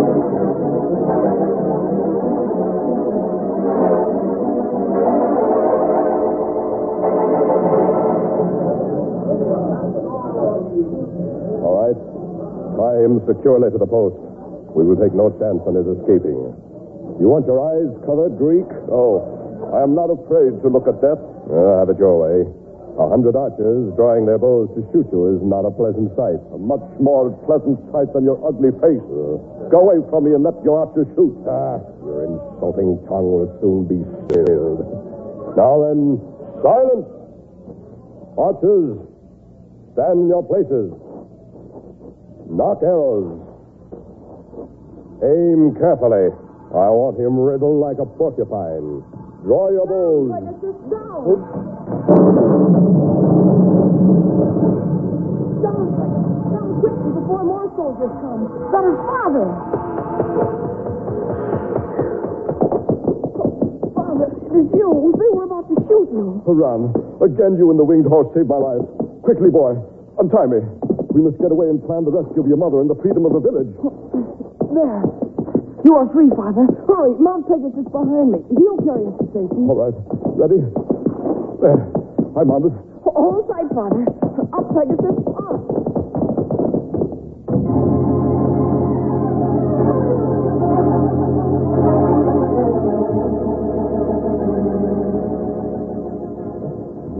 All 11.62 11.74
right. 11.78 11.98
Tie 12.76 12.98
him 13.04 13.20
securely 13.26 13.70
to 13.70 13.78
the 13.78 13.86
post. 13.86 14.16
We 14.74 14.84
will 14.84 14.96
take 14.96 15.14
no 15.14 15.30
chance 15.38 15.62
on 15.66 15.74
his 15.74 15.86
escaping. 15.86 16.38
You 17.20 17.28
want 17.28 17.46
your 17.46 17.60
eyes 17.60 17.90
covered, 18.06 18.38
Greek? 18.38 18.66
Oh, 18.90 19.20
I 19.74 19.82
am 19.82 19.94
not 19.94 20.08
afraid 20.10 20.58
to 20.62 20.68
look 20.70 20.88
at 20.88 20.98
death. 21.02 21.20
Uh, 21.46 21.78
have 21.78 21.90
it 21.90 21.98
your 21.98 22.16
way. 22.16 22.59
A 23.00 23.08
hundred 23.08 23.32
archers 23.34 23.96
drawing 23.96 24.26
their 24.26 24.36
bows 24.36 24.68
to 24.76 24.84
shoot 24.92 25.08
you 25.08 25.32
is 25.32 25.40
not 25.40 25.64
a 25.64 25.72
pleasant 25.72 26.12
sight. 26.20 26.36
A 26.52 26.58
much 26.60 26.84
more 27.00 27.32
pleasant 27.48 27.80
sight 27.88 28.12
than 28.12 28.28
your 28.28 28.36
ugly 28.44 28.76
face. 28.76 29.00
Go 29.72 29.88
away 29.88 30.04
from 30.12 30.28
me 30.28 30.36
and 30.36 30.44
let 30.44 30.60
your 30.60 30.84
archers 30.84 31.08
shoot. 31.16 31.32
Ah, 31.48 31.80
your 32.04 32.28
insulting 32.28 33.00
tongue 33.08 33.24
will 33.24 33.48
soon 33.64 33.88
be 33.88 34.04
stilled. 34.28 34.84
Now 35.56 35.80
then, 35.80 36.20
silence! 36.60 37.08
Archers, 38.36 39.00
stand 39.96 40.20
in 40.20 40.28
your 40.28 40.44
places. 40.44 40.92
Knock 42.52 42.84
arrows. 42.84 43.40
Aim 45.24 45.72
carefully. 45.80 46.36
I 46.76 46.92
want 46.92 47.16
him 47.16 47.40
riddled 47.40 47.80
like 47.80 47.96
a 47.96 48.04
porcupine. 48.04 49.00
Draw 49.40 49.72
your 49.72 49.88
bows. 49.88 51.79
Down. 55.64 55.86
Down, 56.50 56.68
quickly 56.80 57.10
before 57.14 57.42
more 57.44 57.66
soldiers 57.76 58.14
come. 58.22 58.42
That 58.72 58.84
is 58.86 58.96
father. 59.10 59.46
Father, 63.94 64.28
it 64.30 64.52
is 64.60 64.68
you. 64.74 64.90
They 65.18 65.30
were 65.34 65.44
about 65.44 65.66
to 65.68 65.76
shoot 65.88 66.08
you. 66.12 66.42
Oh, 66.46 66.54
Run. 66.54 66.90
Again, 67.22 67.56
you 67.58 67.70
and 67.70 67.78
the 67.78 67.84
winged 67.84 68.06
horse 68.06 68.28
saved 68.34 68.48
my 68.48 68.56
life. 68.56 68.82
Quickly, 69.22 69.50
boy. 69.50 69.76
Untie 70.18 70.46
me. 70.46 70.60
We 71.12 71.22
must 71.22 71.38
get 71.38 71.50
away 71.52 71.68
and 71.68 71.82
plan 71.84 72.04
the 72.04 72.12
rescue 72.12 72.40
of 72.42 72.48
your 72.48 72.56
mother 72.56 72.80
and 72.80 72.88
the 72.88 72.94
freedom 73.02 73.26
of 73.26 73.32
the 73.34 73.40
village. 73.42 73.70
There. 74.72 75.02
You 75.84 75.96
are 75.96 76.06
free, 76.12 76.28
Father. 76.36 76.68
Hurry, 76.86 77.16
Mount 77.18 77.48
Pegasus 77.48 77.82
is 77.82 77.88
behind 77.90 78.32
me. 78.32 78.38
He'll 78.52 78.78
carry 78.84 79.04
us 79.08 79.16
to 79.18 79.26
safety. 79.32 79.62
All 79.64 79.76
right. 79.80 79.96
Ready? 80.36 80.60
There. 81.60 81.92
I'm 82.40 82.48
mounted. 82.48 82.72
Hold 83.04 83.44
tight, 83.52 83.68
Father. 83.74 84.08
Up, 84.56 84.64
Pegasus. 84.72 85.16
Up. 85.28 85.60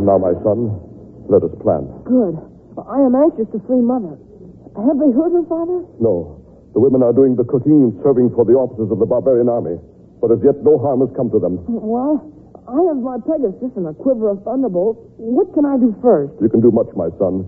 Now, 0.00 0.16
my 0.16 0.32
son, 0.42 0.72
let 1.28 1.44
us 1.44 1.52
plan. 1.60 1.84
Good. 2.08 2.40
I 2.80 2.98
am 3.04 3.14
anxious 3.14 3.46
to 3.52 3.60
free 3.68 3.84
Mother. 3.84 4.16
Have 4.74 4.96
they 4.96 5.12
hurt 5.12 5.36
her, 5.36 5.44
Father? 5.44 5.84
No. 6.00 6.40
The 6.72 6.80
women 6.80 7.02
are 7.02 7.12
doing 7.12 7.36
the 7.36 7.44
cooking 7.44 7.92
and 7.92 8.00
serving 8.02 8.32
for 8.34 8.44
the 8.46 8.54
officers 8.56 8.90
of 8.90 8.98
the 8.98 9.06
barbarian 9.06 9.50
army. 9.50 9.76
But 10.22 10.32
as 10.32 10.38
yet, 10.42 10.64
no 10.64 10.78
harm 10.78 11.00
has 11.04 11.10
come 11.14 11.30
to 11.30 11.38
them. 11.38 11.60
Well, 11.68 12.24
I 12.70 12.78
have 12.86 13.02
my 13.02 13.18
Pegasus 13.18 13.74
and 13.74 13.90
a 13.90 13.94
quiver 13.98 14.30
of 14.30 14.46
thunderbolts. 14.46 15.02
What 15.18 15.50
can 15.58 15.66
I 15.66 15.74
do 15.74 15.90
first? 15.98 16.38
You 16.38 16.46
can 16.46 16.62
do 16.62 16.70
much, 16.70 16.86
my 16.94 17.10
son. 17.18 17.42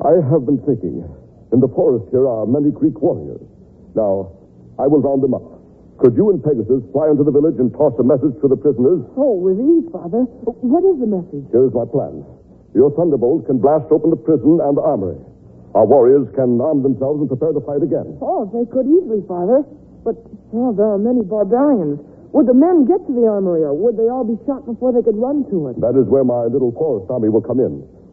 I 0.00 0.24
have 0.24 0.48
been 0.48 0.56
thinking. 0.64 1.04
In 1.52 1.60
the 1.60 1.68
forest 1.68 2.08
here 2.08 2.24
are 2.24 2.48
many 2.48 2.72
Greek 2.72 2.96
warriors. 3.04 3.44
Now, 3.92 4.32
I 4.80 4.88
will 4.88 5.04
round 5.04 5.20
them 5.20 5.36
up. 5.36 5.44
Could 6.00 6.16
you 6.16 6.30
and 6.32 6.40
Pegasus 6.40 6.80
fly 6.96 7.12
into 7.12 7.28
the 7.28 7.34
village 7.34 7.60
and 7.60 7.68
toss 7.76 7.92
a 8.00 8.06
message 8.06 8.40
to 8.40 8.48
the 8.48 8.56
prisoners? 8.56 9.04
Oh, 9.20 9.36
with 9.36 9.60
ease, 9.60 9.84
Father. 9.92 10.24
What 10.48 10.80
is 10.86 10.96
the 10.96 11.10
message? 11.10 11.44
Here 11.52 11.68
is 11.68 11.74
my 11.76 11.84
plan. 11.84 12.24
Your 12.72 12.88
thunderbolts 12.96 13.44
can 13.52 13.58
blast 13.60 13.92
open 13.92 14.08
the 14.08 14.20
prison 14.20 14.64
and 14.64 14.76
the 14.76 14.84
armory. 14.84 15.20
Our 15.76 15.84
warriors 15.84 16.24
can 16.32 16.56
arm 16.60 16.80
themselves 16.80 17.20
and 17.20 17.28
prepare 17.28 17.52
to 17.52 17.60
fight 17.68 17.84
again. 17.84 18.16
Oh, 18.24 18.48
they 18.48 18.64
could 18.70 18.88
easily, 18.88 19.20
Father. 19.28 19.60
But, 20.06 20.16
well, 20.56 20.72
there 20.72 20.88
are 20.88 20.96
many 21.00 21.20
barbarians. 21.20 22.00
Would 22.32 22.46
the 22.46 22.54
men 22.54 22.84
get 22.84 23.06
to 23.06 23.12
the 23.12 23.26
armory, 23.26 23.62
or 23.62 23.72
would 23.72 23.96
they 23.96 24.08
all 24.08 24.24
be 24.24 24.36
shot 24.44 24.66
before 24.66 24.92
they 24.92 25.02
could 25.02 25.16
run 25.16 25.48
to 25.50 25.68
it? 25.68 25.80
That 25.80 25.96
is 25.96 26.06
where 26.08 26.24
my 26.24 26.44
little 26.44 26.72
forest 26.72 27.10
army 27.10 27.28
will 27.28 27.40
come 27.40 27.58
in. 27.60 27.82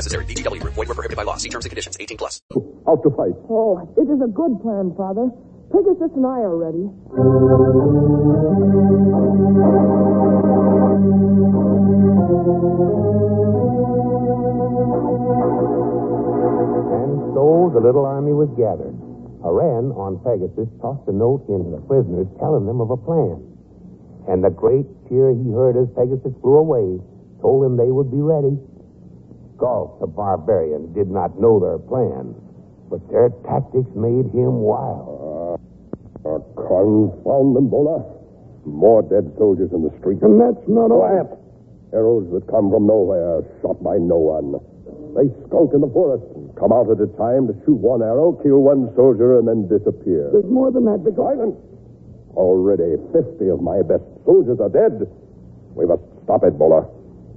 necessary. 0.00 0.24
VGW. 0.24 0.62
Void 0.64 0.88
were 0.88 0.96
prohibited 0.96 1.16
by 1.16 1.24
law. 1.24 1.36
See 1.36 1.50
terms 1.50 1.64
and 1.66 1.70
conditions. 1.70 1.96
18 2.00 2.16
plus. 2.16 2.40
Out 2.88 3.02
to 3.04 3.10
fight. 3.12 3.36
Oh, 3.52 3.84
it 4.00 4.08
is 4.08 4.20
a 4.24 4.30
good 4.32 4.56
plan, 4.64 4.96
Father. 4.96 5.28
Pegasus 5.70 6.10
and 6.16 6.26
I 6.26 6.40
are 6.40 6.56
ready. 6.56 6.88
And 16.90 17.12
so 17.36 17.70
the 17.70 17.78
little 17.78 18.04
army 18.04 18.32
was 18.32 18.50
gathered. 18.58 18.96
Aran, 19.44 19.92
on 19.94 20.18
Pegasus, 20.26 20.68
tossed 20.82 21.06
a 21.08 21.12
note 21.12 21.46
into 21.48 21.70
the 21.70 21.80
prisoners 21.86 22.26
telling 22.40 22.66
them 22.66 22.80
of 22.80 22.90
a 22.90 22.96
plan. 22.96 23.38
And 24.28 24.42
the 24.42 24.50
great 24.50 24.84
cheer 25.08 25.30
he 25.30 25.52
heard 25.52 25.76
as 25.76 25.86
Pegasus 25.94 26.34
flew 26.42 26.58
away 26.58 26.98
told 27.40 27.64
him 27.64 27.76
they 27.76 27.90
would 27.90 28.10
be 28.10 28.20
ready. 28.20 28.58
The 29.60 30.08
barbarian, 30.08 30.92
did 30.94 31.10
not 31.10 31.38
know 31.38 31.60
their 31.60 31.76
plan, 31.76 32.32
but 32.88 33.04
their 33.12 33.28
tactics 33.44 33.92
made 33.92 34.32
him 34.32 34.64
wild. 34.64 35.60
Uh, 36.24 36.40
confound 36.56 37.56
them, 37.56 37.68
Bola. 37.68 38.00
More 38.64 39.02
dead 39.04 39.28
soldiers 39.36 39.68
in 39.72 39.84
the 39.84 39.92
street. 40.00 40.22
And 40.22 40.40
that's 40.40 40.64
not 40.64 40.88
all. 40.88 41.04
Quiet. 41.04 41.28
Arrows 41.92 42.24
that 42.32 42.48
come 42.48 42.72
from 42.72 42.86
nowhere, 42.86 43.44
shot 43.60 43.82
by 43.84 44.00
no 44.00 44.16
one. 44.16 44.56
They 45.12 45.28
skulk 45.44 45.74
in 45.76 45.84
the 45.84 45.92
forest 45.92 46.24
and 46.36 46.48
come 46.56 46.72
out 46.72 46.88
at 46.88 46.96
a 46.96 47.10
time 47.20 47.44
to 47.48 47.54
shoot 47.68 47.76
one 47.76 48.00
arrow, 48.00 48.32
kill 48.40 48.64
one 48.64 48.88
soldier, 48.96 49.38
and 49.38 49.48
then 49.48 49.68
disappear. 49.68 50.32
There's 50.32 50.48
more 50.48 50.72
than 50.72 50.88
that, 50.88 51.04
because... 51.04 51.36
Silence! 51.36 51.60
Already 52.32 52.96
50 53.12 53.48
of 53.50 53.60
my 53.60 53.82
best 53.82 54.06
soldiers 54.24 54.56
are 54.60 54.70
dead. 54.70 55.04
We 55.74 55.84
must 55.84 56.00
stop 56.24 56.44
it, 56.44 56.56
Bola. 56.56 56.86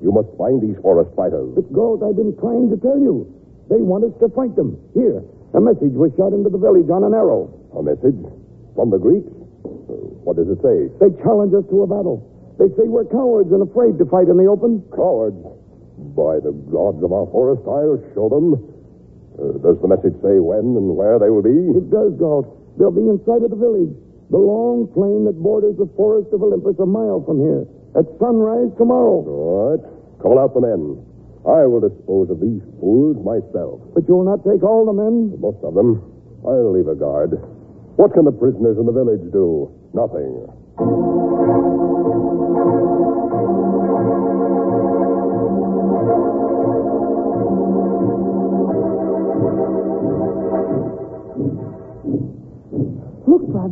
You 0.04 0.12
must 0.12 0.28
find 0.38 0.60
these 0.60 0.76
forest 0.84 1.16
fighters. 1.16 1.56
But, 1.56 1.72
Galt, 1.72 2.04
I've 2.04 2.20
been 2.20 2.36
trying 2.44 2.68
to 2.70 2.78
tell 2.84 3.00
you. 3.00 3.24
They 3.72 3.80
want 3.80 4.04
us 4.04 4.12
to 4.20 4.28
fight 4.36 4.52
them. 4.60 4.76
Here, 4.92 5.24
a 5.56 5.62
message 5.64 5.96
was 5.96 6.12
shot 6.20 6.36
into 6.36 6.52
the 6.52 6.60
village 6.60 6.92
on 6.92 7.08
an 7.08 7.16
arrow. 7.16 7.48
A 7.72 7.82
message? 7.82 8.20
From 8.76 8.92
the 8.92 9.00
Greeks? 9.00 9.32
Uh, 9.64 9.96
What 10.28 10.36
does 10.36 10.52
it 10.52 10.60
say? 10.60 10.92
They 11.00 11.16
challenge 11.24 11.56
us 11.56 11.64
to 11.72 11.84
a 11.84 11.88
battle. 11.88 12.20
They 12.60 12.68
say 12.76 12.86
we're 12.92 13.08
cowards 13.08 13.50
and 13.56 13.64
afraid 13.64 13.96
to 13.98 14.06
fight 14.12 14.28
in 14.28 14.36
the 14.36 14.46
open. 14.52 14.84
Cowards. 14.92 15.40
By 16.14 16.44
the 16.44 16.52
gods 16.68 17.00
of 17.02 17.16
our 17.16 17.26
forest, 17.32 17.64
I'll 17.64 17.98
show 18.12 18.28
them. 18.28 18.60
Uh, 19.40 19.58
does 19.64 19.80
the 19.80 19.88
message 19.88 20.20
say 20.22 20.38
when 20.44 20.76
and 20.76 20.94
where 21.00 21.18
they 21.18 21.32
will 21.32 21.42
be? 21.42 21.56
It 21.80 21.88
does, 21.90 22.14
Galt. 22.20 22.46
They'll 22.78 22.92
be 22.94 23.08
inside 23.08 23.42
of 23.42 23.50
the 23.50 23.58
village. 23.58 23.96
The 24.30 24.38
long 24.42 24.92
plain 24.92 25.26
that 25.26 25.38
borders 25.40 25.78
the 25.78 25.90
forest 25.96 26.34
of 26.34 26.44
Olympus 26.44 26.78
a 26.82 26.86
mile 26.86 27.24
from 27.24 27.40
here. 27.40 27.64
At 27.96 28.06
sunrise 28.20 28.74
tomorrow. 28.78 29.22
All 29.22 29.78
right. 29.78 29.84
Call 30.22 30.40
out 30.40 30.54
the 30.54 30.62
men. 30.62 30.98
I 31.46 31.68
will 31.68 31.82
dispose 31.82 32.30
of 32.32 32.40
these 32.40 32.62
fools 32.80 33.20
myself. 33.22 33.82
But 33.94 34.08
you'll 34.08 34.24
not 34.24 34.42
take 34.48 34.64
all 34.64 34.86
the 34.86 34.94
men? 34.94 35.36
Most 35.40 35.60
of 35.64 35.74
them. 35.76 36.02
I'll 36.48 36.74
leave 36.74 36.88
a 36.88 36.96
guard. 36.96 37.38
What 37.96 38.14
can 38.14 38.26
the 38.26 38.32
prisoners 38.32 38.78
in 38.80 38.86
the 38.86 38.96
village 38.96 39.22
do? 39.32 39.70
Nothing. 39.94 41.43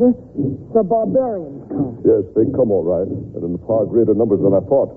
Father, 0.02 0.18
the 0.74 0.82
barbarians 0.82 1.62
come. 1.70 2.02
Yes, 2.02 2.26
they 2.34 2.50
come 2.58 2.74
all 2.74 2.82
right, 2.82 3.06
and 3.06 3.42
in 3.46 3.54
far 3.70 3.86
greater 3.86 4.18
numbers 4.18 4.42
than 4.42 4.50
I 4.50 4.62
thought. 4.66 4.90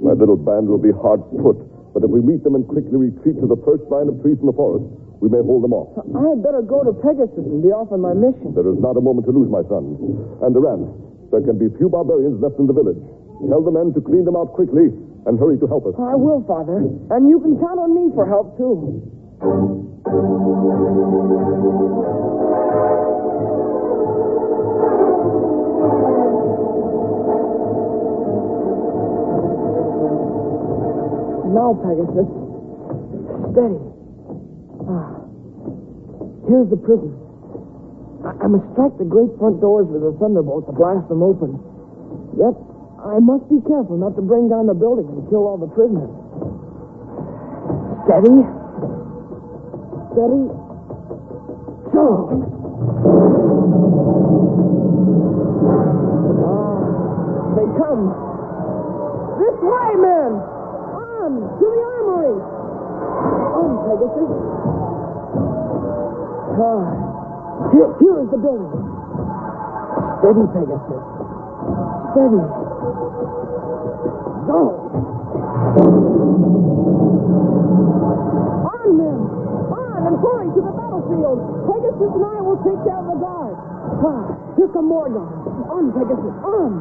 My 0.00 0.16
little 0.16 0.40
band 0.40 0.72
will 0.72 0.80
be 0.80 0.88
hard 0.88 1.20
put, 1.36 1.60
but 1.92 2.00
if 2.00 2.08
we 2.08 2.24
meet 2.24 2.40
them 2.40 2.56
and 2.56 2.64
quickly 2.64 2.96
retreat 2.96 3.36
to 3.44 3.46
the 3.46 3.60
first 3.60 3.84
line 3.92 4.08
of 4.08 4.16
trees 4.24 4.40
in 4.40 4.48
the 4.48 4.56
forest, 4.56 4.88
we 5.20 5.28
may 5.28 5.44
hold 5.44 5.62
them 5.62 5.76
off. 5.76 5.92
I 6.16 6.32
had 6.32 6.40
better 6.40 6.64
go 6.64 6.80
to 6.82 6.96
Pegasus 6.96 7.44
and 7.44 7.60
be 7.60 7.70
off 7.76 7.92
on 7.92 8.00
my 8.00 8.16
mission. 8.16 8.56
There 8.56 8.66
is 8.72 8.80
not 8.80 8.96
a 8.96 9.04
moment 9.04 9.28
to 9.28 9.36
lose, 9.36 9.52
my 9.52 9.62
son. 9.68 10.00
And 10.40 10.50
Duran, 10.56 10.90
there 11.28 11.44
can 11.44 11.60
be 11.60 11.68
few 11.76 11.92
barbarians 11.92 12.40
left 12.40 12.56
in 12.56 12.66
the 12.66 12.74
village. 12.74 12.98
Tell 13.46 13.60
the 13.60 13.70
men 13.70 13.92
to 13.92 14.00
clean 14.00 14.24
them 14.24 14.34
out 14.34 14.56
quickly 14.56 14.88
and 15.28 15.38
hurry 15.38 15.60
to 15.60 15.68
help 15.68 15.84
us. 15.84 15.94
I 16.00 16.16
will, 16.16 16.40
Father. 16.48 16.80
And 17.12 17.28
you 17.28 17.38
can 17.38 17.60
count 17.60 17.78
on 17.78 17.92
me 17.92 18.08
for 18.16 18.24
help, 18.24 18.56
too. 18.56 18.96
Now, 31.52 31.76
Pegasus. 31.84 32.28
Steady. 33.52 33.80
Ah. 34.88 35.20
Here's 36.48 36.68
the 36.72 36.80
prison. 36.80 37.12
I, 38.24 38.32
I 38.40 38.46
must 38.48 38.64
strike 38.72 38.96
the 38.96 39.04
great 39.04 39.28
front 39.36 39.60
doors 39.60 39.84
with 39.86 40.00
a 40.00 40.16
thunderbolt 40.16 40.64
to 40.66 40.72
blast 40.72 41.08
them 41.12 41.22
open. 41.22 41.60
Yet, 42.40 42.56
I 43.04 43.20
must 43.20 43.44
be 43.52 43.60
careful 43.68 44.00
not 44.00 44.16
to 44.16 44.22
bring 44.22 44.48
down 44.48 44.66
the 44.66 44.72
building 44.72 45.04
and 45.12 45.28
kill 45.28 45.44
all 45.44 45.60
the 45.60 45.68
prisoners. 45.68 46.08
Steady. 48.08 48.48
Steady. 50.16 50.44
So. 51.92 52.02
Ah, 56.48 56.80
they 57.60 57.68
come. 57.76 58.08
This 59.36 59.56
way, 59.60 59.88
men! 60.00 60.51
On! 61.32 61.40
To 61.40 61.64
the 61.64 61.80
armory! 61.80 62.36
On, 63.56 63.72
Pegasus. 63.88 64.28
Ah, 66.60 66.84
here, 67.72 67.88
here 68.04 68.20
is 68.20 68.28
the 68.28 68.36
building. 68.36 68.68
Steady, 70.20 70.44
Pegasus. 70.52 71.00
Steady. 72.12 72.44
Go! 74.44 74.60
On, 78.68 78.88
men! 78.92 79.20
On, 79.72 80.04
and 80.04 80.16
hurry 80.20 80.52
to 80.52 80.60
the 80.60 80.74
battlefield! 80.76 81.40
Pegasus 81.64 82.12
and 82.12 82.24
I 82.28 82.44
will 82.44 82.60
take 82.60 82.76
care 82.84 83.00
of 83.00 83.08
the 83.08 83.16
guard. 83.16 83.56
Ah, 84.04 84.36
here 84.56 84.68
come 84.68 84.84
more 84.84 85.08
guards. 85.08 85.48
On, 85.72 85.92
Pegasus, 85.96 86.36
on! 86.44 86.72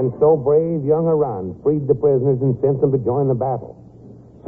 And 0.00 0.16
so 0.18 0.32
brave 0.34 0.82
young 0.82 1.04
Aran 1.06 1.60
freed 1.62 1.86
the 1.86 1.94
prisoners 1.94 2.40
and 2.40 2.56
sent 2.64 2.80
them 2.80 2.90
to 2.92 2.98
join 3.04 3.28
the 3.28 3.36
battle. 3.36 3.76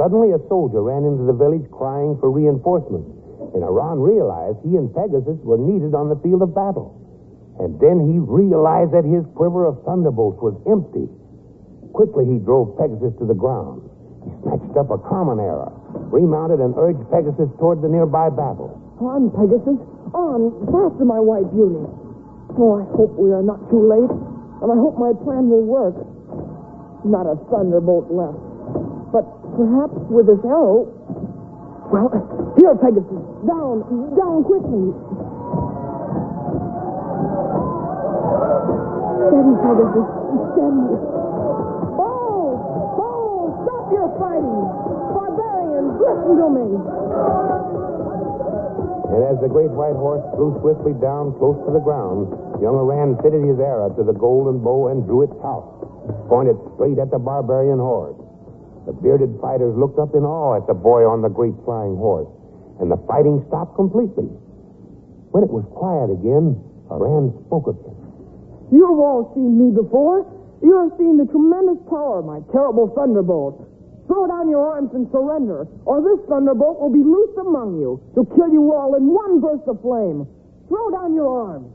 Suddenly, 0.00 0.33
a 0.33 0.40
soldier 0.48 0.83
ran 0.83 1.05
into 1.05 1.28
the 1.28 1.37
village 1.37 1.68
crying 1.70 2.16
for 2.18 2.33
reinforcements, 2.33 3.12
and 3.52 3.62
Aran 3.62 4.00
realized 4.00 4.64
he 4.64 4.81
and 4.81 4.88
Pegasus 4.88 5.37
were 5.44 5.61
needed 5.61 5.92
on 5.94 6.09
the 6.09 6.16
field 6.24 6.40
of 6.40 6.57
battle. 6.57 6.96
And 7.61 7.78
then 7.78 8.00
he 8.00 8.16
realized 8.18 8.96
that 8.96 9.05
his 9.05 9.28
quiver 9.37 9.68
of 9.68 9.85
thunderbolts 9.85 10.40
was 10.40 10.57
empty. 10.64 11.05
Quickly, 11.92 12.24
he 12.24 12.40
drove 12.40 12.81
Pegasus 12.81 13.12
to 13.20 13.28
the 13.28 13.37
ground. 13.37 13.85
He 14.24 14.33
snatched 14.40 14.74
up 14.81 14.88
a 14.88 14.96
common 14.96 15.38
arrow, 15.38 15.76
remounted, 16.09 16.64
and 16.64 16.72
urged 16.81 17.05
Pegasus 17.12 17.52
toward 17.61 17.85
the 17.85 17.92
nearby 17.92 18.33
battle. 18.33 18.82
On, 19.02 19.34
Pegasus. 19.34 19.82
On, 20.14 20.54
faster, 20.70 21.02
my 21.02 21.18
white 21.18 21.50
beauty. 21.50 21.82
Oh, 22.54 22.78
I 22.78 22.84
hope 22.94 23.18
we 23.18 23.34
are 23.34 23.42
not 23.42 23.58
too 23.66 23.82
late, 23.82 24.12
and 24.62 24.68
I 24.70 24.78
hope 24.78 24.94
my 24.94 25.10
plan 25.26 25.50
will 25.50 25.66
work. 25.66 25.98
Not 27.02 27.26
a 27.26 27.34
thunderbolt 27.50 28.14
left. 28.14 28.38
But 29.10 29.26
perhaps 29.58 29.98
with 30.06 30.30
this 30.30 30.38
arrow. 30.46 30.86
Well, 31.90 32.14
here, 32.54 32.78
Pegasus. 32.78 33.22
Down, 33.42 33.82
down 34.14 34.46
quickly. 34.46 34.94
Steady, 39.26 39.54
Pegasus. 39.66 40.08
Steady. 40.54 40.86
Oh! 41.98 42.54
Oh! 43.02 43.50
Stop 43.66 43.84
your 43.90 44.08
fighting! 44.14 44.62
Barbarians, 45.10 45.90
Listen 45.98 46.38
to 46.38 46.48
me. 46.54 47.82
And 49.12 49.20
as 49.29 49.37
the 49.44 49.48
great 49.53 49.68
white 49.68 49.92
horse 49.92 50.25
flew 50.33 50.57
swiftly 50.64 50.96
down 50.96 51.37
close 51.37 51.61
to 51.68 51.72
the 51.72 51.85
ground, 51.85 52.33
young 52.64 52.81
Aran 52.81 53.20
fitted 53.20 53.44
his 53.44 53.61
arrow 53.61 53.92
to 53.92 54.03
the 54.03 54.16
golden 54.16 54.64
bow 54.64 54.88
and 54.88 55.05
drew 55.05 55.29
it 55.29 55.33
house, 55.44 55.68
pointed 56.33 56.57
straight 56.72 56.96
at 56.96 57.12
the 57.12 57.20
barbarian 57.20 57.77
horde. 57.77 58.16
The 58.88 58.96
bearded 58.96 59.37
fighters 59.44 59.77
looked 59.77 60.01
up 60.01 60.16
in 60.16 60.25
awe 60.25 60.57
at 60.57 60.66
the 60.66 60.72
boy 60.72 61.05
on 61.05 61.20
the 61.20 61.29
great 61.29 61.53
flying 61.68 61.94
horse, 62.01 62.27
and 62.81 62.90
the 62.90 62.96
fighting 63.05 63.44
stopped 63.53 63.77
completely. 63.77 64.33
When 65.31 65.44
it 65.44 65.53
was 65.53 65.68
quiet 65.77 66.09
again, 66.09 66.57
Aran 66.88 67.37
spoke 67.46 67.68
again. 67.68 67.96
You've 68.72 68.96
all 68.96 69.29
seen 69.37 69.61
me 69.61 69.77
before. 69.77 70.25
You 70.64 70.88
have 70.88 70.96
seen 70.96 71.20
the 71.20 71.29
tremendous 71.29 71.85
power 71.85 72.20
of 72.20 72.25
my 72.25 72.40
terrible 72.48 72.88
thunderbolt. 72.96 73.61
Throw 74.06 74.26
down 74.26 74.48
your 74.48 74.66
arms 74.66 74.90
and 74.94 75.06
surrender, 75.10 75.66
or 75.86 76.02
this 76.02 76.18
thunderbolt 76.28 76.80
will 76.80 76.92
be 76.92 77.02
loosed 77.02 77.38
among 77.38 77.78
you 77.78 78.02
to 78.14 78.26
kill 78.34 78.50
you 78.50 78.72
all 78.72 78.94
in 78.94 79.06
one 79.06 79.40
burst 79.40 79.66
of 79.68 79.80
flame. 79.80 80.26
Throw 80.68 80.90
down 80.90 81.14
your 81.14 81.30
arms. 81.30 81.70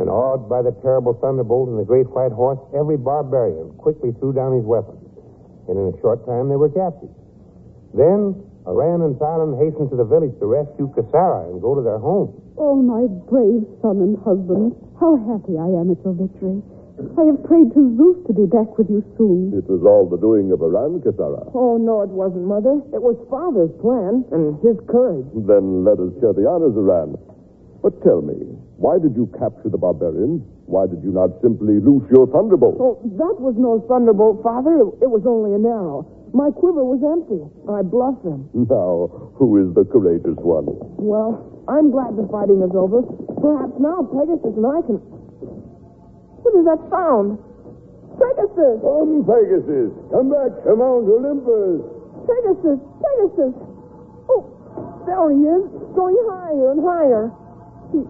And 0.00 0.08
awed 0.08 0.48
by 0.48 0.62
the 0.62 0.72
terrible 0.80 1.14
thunderbolt 1.14 1.68
and 1.68 1.78
the 1.78 1.84
great 1.84 2.08
white 2.10 2.32
horse, 2.32 2.58
every 2.72 2.96
barbarian 2.96 3.74
quickly 3.76 4.12
threw 4.20 4.32
down 4.32 4.54
his 4.54 4.64
weapons. 4.64 5.02
And 5.68 5.76
in 5.76 5.92
a 5.92 6.00
short 6.00 6.24
time, 6.24 6.48
they 6.48 6.56
were 6.56 6.70
captured. 6.70 7.12
Then, 7.92 8.38
Aran 8.66 9.02
and 9.02 9.16
Thylon 9.16 9.58
hastened 9.58 9.90
to 9.90 9.96
the 9.96 10.04
village 10.04 10.32
to 10.40 10.46
rescue 10.46 10.88
Kasara 10.94 11.50
and 11.50 11.60
go 11.60 11.74
to 11.74 11.82
their 11.82 11.98
home. 11.98 12.30
Oh, 12.56 12.76
my 12.76 13.08
brave 13.28 13.66
son 13.82 14.00
and 14.00 14.16
husband, 14.24 14.76
how 15.00 15.16
happy 15.28 15.58
I 15.58 15.68
am 15.76 15.90
at 15.90 15.98
your 16.04 16.14
victory. 16.14 16.62
I 16.98 17.22
have 17.30 17.40
prayed 17.46 17.70
to 17.78 17.82
Zeus 17.94 18.18
to 18.26 18.32
be 18.34 18.46
back 18.50 18.74
with 18.74 18.90
you 18.90 19.06
soon. 19.16 19.54
It 19.54 19.70
was 19.70 19.86
all 19.86 20.10
the 20.10 20.18
doing 20.18 20.50
of 20.50 20.62
Aran, 20.62 20.98
Kasara. 20.98 21.46
Oh, 21.54 21.78
no, 21.78 22.02
it 22.02 22.10
wasn't, 22.10 22.46
Mother. 22.50 22.82
It 22.90 22.98
was 22.98 23.14
Father's 23.30 23.70
plan 23.78 24.26
and 24.34 24.58
his 24.66 24.74
courage. 24.90 25.26
Then 25.46 25.86
let 25.86 26.02
us 26.02 26.10
share 26.18 26.34
the 26.34 26.50
honors, 26.50 26.74
Aran. 26.74 27.14
But 27.82 28.02
tell 28.02 28.18
me, 28.18 28.34
why 28.82 28.98
did 28.98 29.14
you 29.14 29.30
capture 29.38 29.70
the 29.70 29.78
barbarian? 29.78 30.42
Why 30.66 30.90
did 30.90 31.06
you 31.06 31.14
not 31.14 31.38
simply 31.40 31.78
loose 31.78 32.02
your 32.10 32.26
thunderbolt? 32.34 32.76
Oh, 32.82 32.98
that 33.14 33.38
was 33.38 33.54
no 33.54 33.78
thunderbolt, 33.86 34.42
Father. 34.42 34.82
It 34.98 35.06
was 35.06 35.22
only 35.22 35.54
an 35.54 35.62
arrow. 35.64 36.02
My 36.34 36.50
quiver 36.50 36.82
was 36.84 37.00
empty. 37.00 37.40
I 37.70 37.80
bluffed 37.86 38.26
him. 38.26 38.50
Now, 38.68 39.30
who 39.38 39.56
is 39.62 39.72
the 39.78 39.86
courageous 39.86 40.36
one? 40.42 40.66
Well, 40.98 41.40
I'm 41.70 41.94
glad 41.94 42.18
the 42.18 42.26
fighting 42.28 42.60
is 42.60 42.74
over. 42.74 43.00
Perhaps 43.40 43.78
now 43.80 44.02
Pegasus 44.12 44.52
and 44.58 44.66
I 44.66 44.82
can. 44.84 44.98
What 46.42 46.54
is 46.54 46.64
that 46.66 46.80
sound? 46.90 47.38
Pegasus! 48.18 48.82
Come, 48.82 49.22
Pegasus. 49.22 49.90
Come 50.10 50.30
back 50.30 50.50
to 50.66 50.74
Mount 50.74 51.06
Olympus. 51.06 51.86
Pegasus! 52.26 52.78
Pegasus! 52.98 53.54
Oh, 54.26 54.42
there 55.06 55.30
he 55.30 55.46
is, 55.46 55.64
going 55.94 56.18
higher 56.26 56.74
and 56.74 56.80
higher. 56.82 57.30
He, 57.94 58.02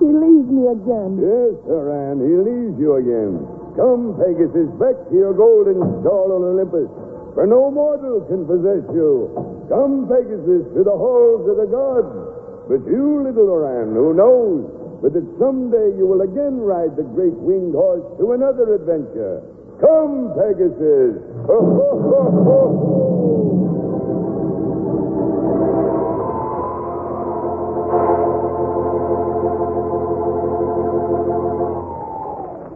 he 0.00 0.08
leaves 0.10 0.48
me 0.48 0.64
again. 0.72 1.20
Yes, 1.20 1.54
Aran, 1.68 2.24
he 2.24 2.34
leaves 2.40 2.76
you 2.80 2.96
again. 2.98 3.44
Come, 3.76 4.16
Pegasus, 4.16 4.68
back 4.80 4.96
to 5.08 5.14
your 5.14 5.36
golden 5.36 5.78
stall 6.00 6.32
on 6.34 6.42
Olympus, 6.42 6.88
for 7.36 7.46
no 7.46 7.70
mortal 7.70 8.24
can 8.26 8.48
possess 8.48 8.82
you. 8.90 9.30
Come, 9.68 10.08
Pegasus, 10.08 10.66
to 10.74 10.80
the 10.82 10.96
halls 10.96 11.46
of 11.46 11.56
the 11.60 11.68
gods. 11.68 12.10
But 12.66 12.82
you, 12.88 13.22
little 13.22 13.50
Aran, 13.50 13.94
who 13.94 14.14
knows 14.14 14.79
but 15.02 15.12
that 15.14 15.24
someday 15.40 15.96
you 15.96 16.04
will 16.04 16.20
again 16.20 16.60
ride 16.60 16.94
the 16.96 17.02
great 17.02 17.32
winged 17.32 17.74
horse 17.74 18.04
to 18.20 18.32
another 18.32 18.74
adventure. 18.74 19.40
Come, 19.80 20.36
Pegasus. 20.36 21.16
Ho, 21.48 21.56
ho, 21.56 21.88
ho, 22.04 22.20
ho. 22.44 23.00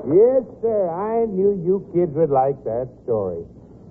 Yes, 0.09 0.45
sir. 0.63 0.89
I 0.89 1.27
knew 1.27 1.53
you 1.61 1.85
kids 1.93 2.13
would 2.17 2.31
like 2.31 2.57
that 2.65 2.89
story. 3.05 3.45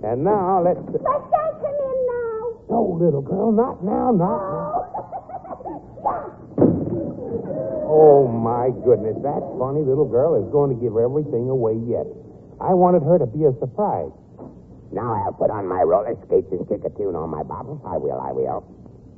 And 0.04 0.24
now 0.24 0.62
let's. 0.64 0.80
Let's 0.82 0.98
take 0.98 1.62
him 1.62 1.70
in 1.70 1.98
now. 2.10 2.58
No, 2.70 2.98
little 3.00 3.22
girl, 3.22 3.52
not 3.52 3.84
now, 3.84 4.10
not 4.10 4.42
now. 6.04 6.30
Oh, 7.94 8.26
my 8.26 8.74
goodness. 8.82 9.14
That 9.22 9.46
funny 9.62 9.86
little 9.86 10.10
girl 10.10 10.34
is 10.34 10.50
going 10.50 10.74
to 10.74 10.78
give 10.82 10.98
everything 10.98 11.46
away 11.46 11.78
yet. 11.86 12.10
I 12.58 12.74
wanted 12.74 13.06
her 13.06 13.22
to 13.22 13.30
be 13.30 13.46
a 13.46 13.54
surprise. 13.62 14.10
Now 14.90 15.14
I'll 15.14 15.38
put 15.38 15.54
on 15.54 15.70
my 15.70 15.86
roller 15.86 16.18
skates 16.26 16.50
and 16.50 16.66
kick 16.66 16.82
a 16.86 16.92
tune 16.98 17.14
on 17.14 17.30
my 17.30 17.46
bottle. 17.46 17.78
I 17.86 18.02
will, 18.02 18.18
I 18.18 18.34
will. 18.34 18.66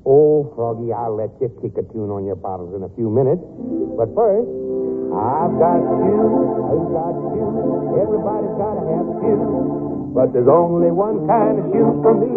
Oh, 0.03 0.51
Froggy, 0.59 0.91
I'll 0.91 1.15
let 1.15 1.31
you 1.39 1.47
kick 1.63 1.79
a 1.79 1.88
tune 1.88 2.11
on 2.11 2.27
your 2.27 2.35
bottles 2.35 2.75
in 2.75 2.83
a 2.83 2.91
few 2.99 3.07
minutes. 3.07 3.47
But 3.95 4.11
first, 4.11 4.43
I've 4.43 5.55
got 5.55 5.79
you, 5.79 6.19
I've 6.67 6.91
got 6.91 7.15
you. 7.31 7.95
Everybody's 7.95 8.59
got 8.59 8.75
to 8.75 8.83
have 8.91 9.07
shoes. 9.23 10.11
But 10.11 10.35
there's 10.35 10.51
only 10.51 10.91
one 10.91 11.23
kind 11.31 11.63
of 11.63 11.71
shoe 11.71 11.95
for 12.03 12.11
me. 12.11 12.27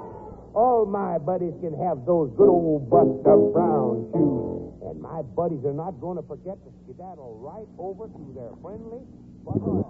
All 0.54 0.84
my 0.86 1.18
buddies 1.18 1.54
can 1.60 1.74
have 1.78 2.04
those 2.06 2.30
good 2.36 2.48
old 2.48 2.90
Buster 2.90 3.36
Brown 3.54 4.10
shoes. 4.12 4.90
And 4.90 5.00
my 5.00 5.22
buddies 5.22 5.64
are 5.64 5.72
not 5.72 6.00
going 6.00 6.16
to 6.16 6.26
forget 6.26 6.58
to 6.64 6.70
skedaddle 6.82 7.38
right 7.38 7.68
over 7.78 8.06
to 8.10 8.22
their 8.34 8.50
friendly 8.60 9.06
Butter 9.46 9.86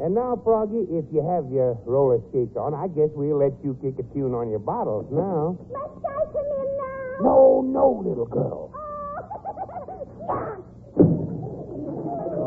And 0.00 0.14
now, 0.14 0.40
Froggy, 0.42 0.86
if 0.90 1.04
you 1.12 1.20
have 1.20 1.52
your 1.52 1.76
roller 1.84 2.20
skates 2.30 2.56
on, 2.56 2.72
I 2.72 2.88
guess 2.88 3.10
we'll 3.14 3.38
let 3.38 3.52
you 3.62 3.76
kick 3.82 3.98
a 4.00 4.06
tune 4.14 4.32
on 4.32 4.48
your 4.48 4.60
bottles 4.64 5.06
now. 5.12 5.58
Let's 5.68 5.92
take 6.00 6.32
him 6.32 6.48
in 6.48 6.68
now. 6.78 7.28
No, 7.28 7.62
no, 7.66 8.02
little 8.06 8.26
girl. 8.26 8.72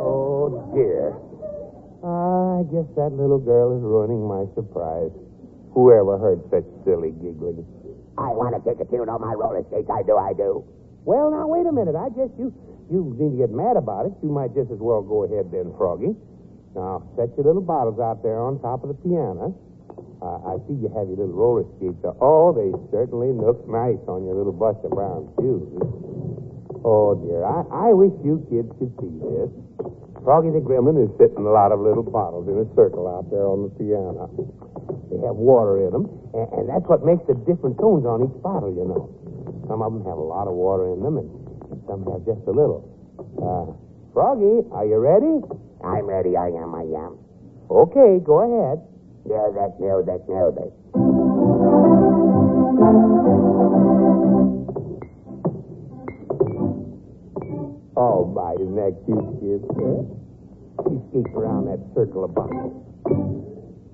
Oh, 0.04 0.50
dear. 0.74 1.14
I 2.02 2.64
guess 2.74 2.90
that 2.96 3.14
little 3.14 3.38
girl 3.38 3.78
is 3.78 3.84
ruining 3.84 4.26
my 4.28 4.46
surprise. 4.56 5.12
Whoever 5.74 6.18
heard 6.20 6.44
such 6.52 6.68
silly 6.84 7.12
giggling? 7.24 7.64
I 8.20 8.28
want 8.36 8.54
to 8.56 8.62
kick 8.62 8.84
a 8.84 8.88
tune 8.92 9.08
on 9.08 9.24
my 9.24 9.32
roller 9.34 9.64
skates. 9.72 9.88
I 9.88 10.04
do, 10.04 10.20
I 10.20 10.36
do. 10.36 10.68
Well, 11.08 11.32
now, 11.32 11.48
wait 11.48 11.66
a 11.66 11.72
minute. 11.72 11.96
I 11.96 12.12
guess 12.12 12.30
you, 12.38 12.52
you 12.92 13.16
need 13.16 13.40
to 13.40 13.48
get 13.48 13.52
mad 13.56 13.80
about 13.80 14.06
it. 14.06 14.14
You 14.22 14.30
might 14.30 14.54
just 14.54 14.70
as 14.70 14.84
well 14.84 15.02
go 15.02 15.24
ahead 15.24 15.50
then, 15.50 15.72
Froggy. 15.80 16.14
Now, 16.76 17.08
set 17.16 17.32
your 17.40 17.48
little 17.48 17.64
bottles 17.64 18.00
out 18.00 18.22
there 18.22 18.40
on 18.40 18.60
top 18.60 18.84
of 18.84 18.92
the 18.92 19.00
piano. 19.00 19.56
Uh, 20.22 20.54
I 20.54 20.62
see 20.70 20.78
you 20.78 20.92
have 20.94 21.10
your 21.10 21.18
little 21.24 21.34
roller 21.34 21.66
skates. 21.80 21.98
Oh, 22.22 22.54
they 22.54 22.70
certainly 22.94 23.34
look 23.34 23.66
nice 23.66 24.00
on 24.06 24.28
your 24.28 24.36
little 24.36 24.54
Buster 24.54 24.92
Brown 24.92 25.32
shoes. 25.40 25.72
Oh, 26.86 27.18
dear. 27.18 27.42
I, 27.48 27.90
I 27.90 27.94
wish 27.96 28.14
you 28.22 28.46
kids 28.52 28.70
could 28.78 28.94
see 29.02 29.14
this. 29.18 29.50
Froggy 30.22 30.54
the 30.54 30.62
Gremlin 30.62 31.02
is 31.02 31.10
sitting 31.18 31.42
a 31.42 31.50
lot 31.50 31.72
of 31.72 31.80
little 31.82 32.06
bottles 32.06 32.46
in 32.46 32.62
a 32.62 32.68
circle 32.78 33.10
out 33.10 33.26
there 33.34 33.48
on 33.50 33.66
the 33.66 33.72
piano. 33.82 34.30
They 35.12 35.20
have 35.28 35.36
water 35.36 35.84
in 35.86 35.92
them, 35.92 36.08
and, 36.34 36.48
and 36.56 36.66
that's 36.72 36.88
what 36.88 37.04
makes 37.04 37.22
the 37.28 37.36
different 37.44 37.78
tones 37.78 38.08
on 38.08 38.24
each 38.24 38.38
bottle, 38.42 38.72
you 38.72 38.88
know. 38.88 39.12
Some 39.68 39.82
of 39.84 39.92
them 39.92 40.06
have 40.08 40.18
a 40.18 40.24
lot 40.24 40.48
of 40.48 40.56
water 40.56 40.94
in 40.96 41.04
them, 41.04 41.20
and 41.20 41.28
some 41.88 42.08
have 42.08 42.24
just 42.24 42.48
a 42.48 42.54
little. 42.56 42.88
Uh, 43.36 43.76
Froggy, 44.14 44.64
are 44.72 44.86
you 44.86 44.98
ready? 44.98 45.44
I'm 45.84 46.06
ready. 46.08 46.38
I 46.38 46.48
am, 46.48 46.72
I 46.76 46.88
am. 46.96 47.20
Okay, 47.70 48.20
go 48.24 48.40
ahead. 48.48 48.80
Music, 49.28 49.80
music, 49.80 50.22
music. 50.28 51.82
Oh, 57.98 58.26
my, 58.26 58.54
isn't 58.54 58.76
that 58.76 58.96
cute, 59.06 59.20
kid? 59.40 59.62
He 60.90 60.98
skates 61.10 61.36
around 61.36 61.66
that 61.68 61.80
circle 61.94 62.24
of 62.24 62.34
bottles. 62.34 63.51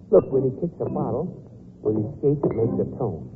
Look, 0.09 0.31
when 0.31 0.47
he 0.47 0.51
kicks 0.63 0.79
a 0.79 0.87
bottle, 0.87 1.27
with 1.83 1.99
his 1.99 2.07
skates, 2.19 2.39
it 2.39 2.55
makes 2.55 2.79
a 2.79 2.87
tone. 2.95 3.27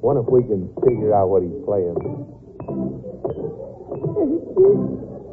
Wonder 0.00 0.24
if 0.24 0.28
we 0.32 0.40
can 0.48 0.72
figure 0.80 1.12
out 1.12 1.28
what 1.28 1.44
he's 1.44 1.60
playing. 1.68 2.00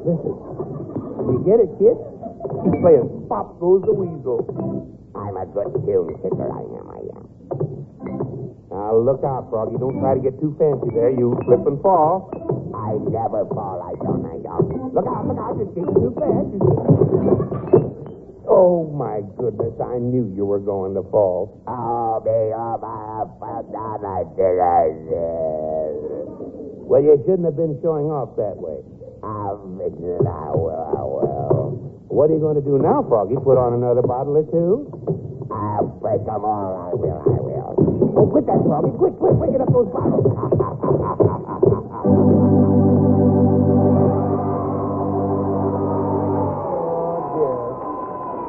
Listen. 0.03 0.35
You 1.31 1.39
get 1.47 1.63
it, 1.63 1.71
kid? 1.79 1.95
He's 1.95 2.75
playing 2.83 3.07
Pop 3.31 3.55
Goes 3.63 3.87
the 3.87 3.95
Weasel. 3.95 4.43
I'm 5.15 5.39
a 5.39 5.47
good 5.47 5.71
tune 5.87 6.11
kicker. 6.19 6.49
I 6.51 6.63
am, 6.67 6.85
I 6.91 7.01
am. 7.15 7.23
Now, 8.67 8.99
look 8.99 9.23
out, 9.23 9.47
Froggy. 9.47 9.79
Don't 9.79 10.03
try 10.03 10.15
to 10.15 10.19
get 10.19 10.35
too 10.43 10.51
fancy 10.59 10.91
there. 10.91 11.11
You 11.11 11.39
slip 11.47 11.63
and 11.63 11.79
fall. 11.79 12.27
I 12.75 12.99
never 13.07 13.47
fall. 13.55 13.79
I 13.79 13.95
don't, 14.03 14.27
I 14.27 14.43
don't. 14.43 14.91
Look 14.91 15.07
out, 15.07 15.23
look 15.23 15.39
out. 15.39 15.55
You're 15.55 15.71
skating 15.71 15.95
too 15.95 16.11
fast. 16.19 17.52
Oh, 18.53 18.85
my 18.93 19.25
goodness. 19.33 19.73
I 19.81 19.97
knew 19.97 20.29
you 20.37 20.45
were 20.45 20.61
going 20.61 20.93
to 20.93 21.01
fall. 21.09 21.57
Oh, 21.65 22.21
me, 22.21 22.53
my, 22.53 23.25
fell 23.41 23.65
down. 23.73 24.05
I 24.05 24.21
did, 24.37 24.61
I 24.61 24.93
did. 25.09 25.89
Well, 26.85 27.01
you 27.01 27.17
shouldn't 27.25 27.49
have 27.49 27.57
been 27.57 27.81
showing 27.81 28.13
off 28.13 28.37
that 28.37 28.53
way. 28.53 28.77
I 29.25 30.53
will, 30.53 30.69
I 30.69 31.01
will. 31.01 32.05
What 32.13 32.29
are 32.29 32.33
you 32.37 32.39
going 32.39 32.53
to 32.53 32.61
do 32.61 32.77
now, 32.77 33.01
Froggy? 33.09 33.33
Put 33.41 33.57
on 33.57 33.73
another 33.73 34.05
bottle 34.05 34.37
or 34.37 34.45
two? 34.45 34.85
I'll 35.49 35.89
break 35.97 36.21
them 36.21 36.45
all. 36.45 36.77
I 36.77 36.93
will, 36.93 37.25
I 37.25 37.41
will. 37.41 37.73
Oh, 38.21 38.29
quit 38.29 38.45
that, 38.45 38.61
Froggy. 38.61 38.93
Quick, 39.01 39.17
quick, 39.17 39.33
breaking 39.33 39.65
up 39.65 39.73
those 39.73 39.89
bottles. 39.89 40.29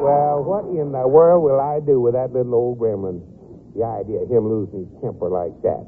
Well, 0.04 0.44
what 0.44 0.68
in 0.68 0.92
the 0.92 1.08
world 1.08 1.40
will 1.40 1.56
I 1.56 1.80
do 1.80 1.96
with 1.96 2.12
that 2.12 2.28
little 2.28 2.52
old 2.52 2.76
gremlin? 2.76 3.24
The 3.72 3.88
idea 3.88 4.20
of 4.20 4.28
him 4.28 4.44
losing 4.44 4.84
his 4.84 4.92
temper 5.00 5.32
like 5.32 5.56
that. 5.64 5.80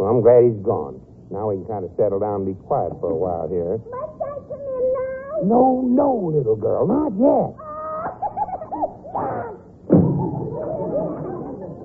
Well, 0.00 0.08
I'm 0.08 0.24
glad 0.24 0.48
he's 0.48 0.56
gone. 0.64 0.96
Now 1.28 1.52
we 1.52 1.60
can 1.60 1.68
kind 1.68 1.84
of 1.84 1.92
settle 2.00 2.24
down 2.24 2.48
and 2.48 2.48
be 2.48 2.56
quiet 2.64 2.96
for 3.04 3.12
a 3.12 3.18
while 3.20 3.44
here. 3.52 3.76
Must 3.84 4.16
I 4.16 4.32
come 4.48 4.64
in 4.64 4.84
now? 4.96 5.44
No, 5.44 5.84
no, 5.84 6.08
little 6.32 6.56
girl, 6.56 6.88
not 6.88 7.12
yet. 7.20 7.52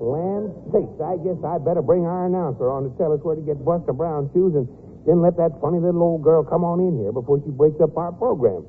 Land 0.00 0.48
sakes, 0.72 0.96
I 0.96 1.20
guess 1.20 1.36
I 1.44 1.60
better 1.60 1.84
bring 1.84 2.08
our 2.08 2.24
announcer 2.24 2.72
on 2.72 2.88
to 2.88 2.90
tell 2.96 3.12
us 3.12 3.20
where 3.20 3.36
to 3.36 3.44
get 3.44 3.60
Buster 3.60 3.92
Brown 3.92 4.32
shoes 4.32 4.56
and 4.56 4.64
then 5.04 5.20
let 5.20 5.36
that 5.36 5.60
funny 5.60 5.76
little 5.76 6.00
old 6.00 6.24
girl 6.24 6.40
come 6.40 6.64
on 6.64 6.80
in 6.80 6.96
here 7.04 7.12
before 7.12 7.36
she 7.44 7.52
breaks 7.52 7.84
up 7.84 8.00
our 8.00 8.16
program. 8.16 8.64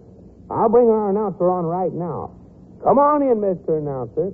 I'll 0.52 0.68
bring 0.68 0.92
our 0.92 1.10
announcer 1.10 1.48
on 1.48 1.64
right 1.64 1.96
now. 1.96 2.41
Come 2.84 2.98
on 2.98 3.22
in, 3.22 3.38
Mr. 3.38 3.78
Announcer. 3.78 4.34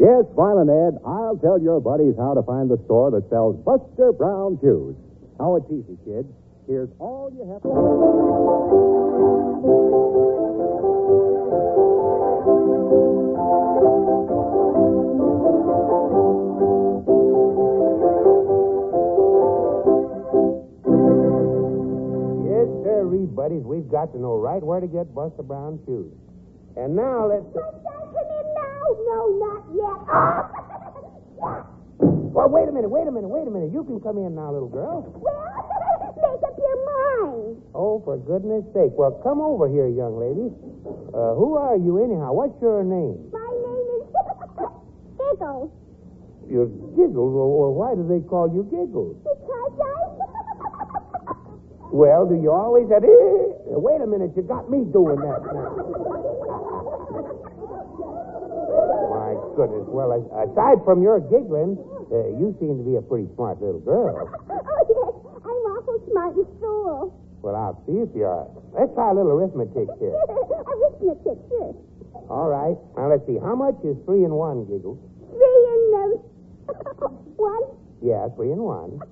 Yes, 0.00 0.24
Smiling 0.32 0.70
Ed, 0.70 0.96
I'll 1.04 1.36
tell 1.36 1.60
your 1.60 1.80
buddies 1.80 2.14
how 2.16 2.32
to 2.32 2.42
find 2.42 2.70
the 2.70 2.80
store 2.86 3.10
that 3.10 3.28
sells 3.28 3.56
Buster 3.66 4.12
Brown 4.12 4.58
shoes. 4.62 4.96
Oh, 5.38 5.56
it's 5.56 5.66
easy, 5.70 5.98
kids. 6.06 6.28
Here's 6.66 6.88
all 6.98 7.30
you 7.34 7.44
have 7.52 7.62
to 7.62 7.68
do. 7.68 7.74
Yes, 22.48 22.68
sir, 22.84 23.04
buddies. 23.34 23.64
We've 23.64 23.90
got 23.90 24.12
to 24.12 24.18
know 24.18 24.38
right 24.38 24.62
where 24.62 24.80
to 24.80 24.86
get 24.86 25.14
Buster 25.14 25.42
Brown 25.42 25.80
shoes. 25.84 26.14
And 26.78 26.94
now 26.94 27.26
let's. 27.26 27.44
I 27.58 27.60
come 28.14 28.30
in 28.38 28.46
now? 28.54 28.82
No, 29.10 29.20
not 29.42 29.62
yet. 29.74 29.98
Well, 32.38 32.46
wait 32.54 32.68
a 32.68 32.72
minute, 32.72 32.86
wait 32.86 33.08
a 33.08 33.10
minute, 33.10 33.26
wait 33.26 33.48
a 33.48 33.50
minute. 33.50 33.72
You 33.74 33.82
can 33.82 33.98
come 33.98 34.14
in 34.14 34.36
now, 34.38 34.52
little 34.52 34.70
girl. 34.70 35.02
Well, 35.10 36.14
make 36.22 36.38
up 36.46 36.54
your 36.54 36.78
mind. 36.86 37.58
Oh, 37.74 37.98
for 38.06 38.14
goodness 38.14 38.62
sake. 38.70 38.94
Well, 38.94 39.18
come 39.26 39.40
over 39.42 39.66
here, 39.66 39.90
young 39.90 40.14
lady. 40.22 40.54
Uh, 41.10 41.34
who 41.34 41.58
are 41.58 41.74
you, 41.74 41.98
anyhow? 41.98 42.30
What's 42.30 42.54
your 42.62 42.86
name? 42.86 43.18
My 43.34 43.42
name 43.42 43.88
is 43.98 44.06
Giggles. 45.18 45.74
You're 46.46 46.70
Giggles. 46.94 47.34
Well, 47.34 47.50
well, 47.50 47.74
why 47.74 47.98
do 47.98 48.06
they 48.06 48.22
call 48.22 48.46
you 48.54 48.62
Giggles? 48.70 49.18
Because 49.26 49.74
I... 49.82 49.98
Well, 51.90 52.22
do 52.28 52.38
you 52.38 52.52
always 52.54 52.86
have... 52.94 53.02
Wait 53.02 53.98
a 53.98 54.06
minute, 54.06 54.30
you 54.36 54.46
got 54.46 54.70
me 54.70 54.84
doing 54.94 55.18
that 55.26 55.42
now. 55.42 55.74
My 59.10 59.34
goodness. 59.58 59.90
Well, 59.90 60.14
aside 60.14 60.78
from 60.86 61.02
your 61.02 61.18
giggling, 61.18 61.74
uh, 62.14 62.30
you 62.38 62.54
seem 62.62 62.78
to 62.78 62.84
be 62.86 62.94
a 62.94 63.02
pretty 63.02 63.26
smart 63.34 63.58
little 63.58 63.82
girl. 63.82 64.30
oh, 64.50 64.82
yes. 64.86 65.12
I'm 65.42 65.60
awful 65.74 65.98
smart 66.06 66.38
in 66.38 66.46
school. 66.62 67.10
Well, 67.42 67.58
I'll 67.58 67.82
see 67.82 67.98
if 67.98 68.10
you 68.14 68.22
are. 68.22 68.46
Let's 68.78 68.94
try 68.94 69.10
a 69.10 69.14
little 69.14 69.34
arithmetic 69.34 69.90
here. 69.98 70.14
Arithmetic, 70.70 71.38
sure. 71.50 71.74
All 72.30 72.46
right. 72.46 72.78
Now, 72.94 73.10
let's 73.10 73.26
see. 73.26 73.38
How 73.42 73.58
much 73.58 73.74
is 73.82 73.98
three 74.06 74.22
and 74.22 74.34
one, 74.34 74.62
Giggles? 74.70 74.98
Three 75.34 75.62
and 75.74 75.90
um, 75.98 76.10
one. 77.34 77.62
Yeah, 77.98 78.30
three 78.38 78.54
and 78.54 78.62
one. 78.62 79.02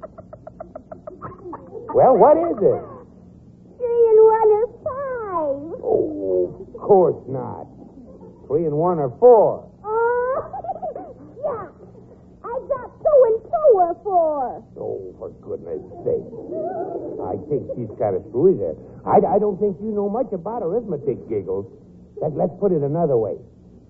Well, 1.90 2.14
what 2.14 2.38
is 2.38 2.54
it? 2.54 2.82
Three 3.82 4.04
and 4.14 4.20
one 4.22 4.48
are 4.62 4.70
five. 4.86 5.74
Oh, 5.82 6.70
of 6.70 6.80
course 6.80 7.18
not. 7.26 7.66
Three 8.46 8.66
and 8.66 8.74
one 8.78 8.98
are 8.98 9.10
four. 9.18 9.66
I 11.46 12.54
got 12.70 12.88
two 13.02 13.18
and 13.26 13.38
two 13.42 13.70
are 13.78 13.96
four. 14.02 14.64
Oh, 14.78 15.14
for 15.18 15.30
goodness 15.42 15.82
sake. 16.06 16.26
I 17.22 17.34
think 17.50 17.62
she's 17.74 17.90
kind 17.98 18.14
of 18.16 18.22
screwy 18.30 18.54
there. 18.58 18.74
I, 19.06 19.36
I 19.36 19.38
don't 19.38 19.58
think 19.58 19.76
you 19.82 19.90
know 19.90 20.08
much 20.08 20.30
about 20.32 20.62
arithmetic, 20.62 21.28
Giggles. 21.28 21.66
Let, 22.22 22.32
let's 22.34 22.54
put 22.60 22.72
it 22.72 22.82
another 22.82 23.16
way. 23.16 23.36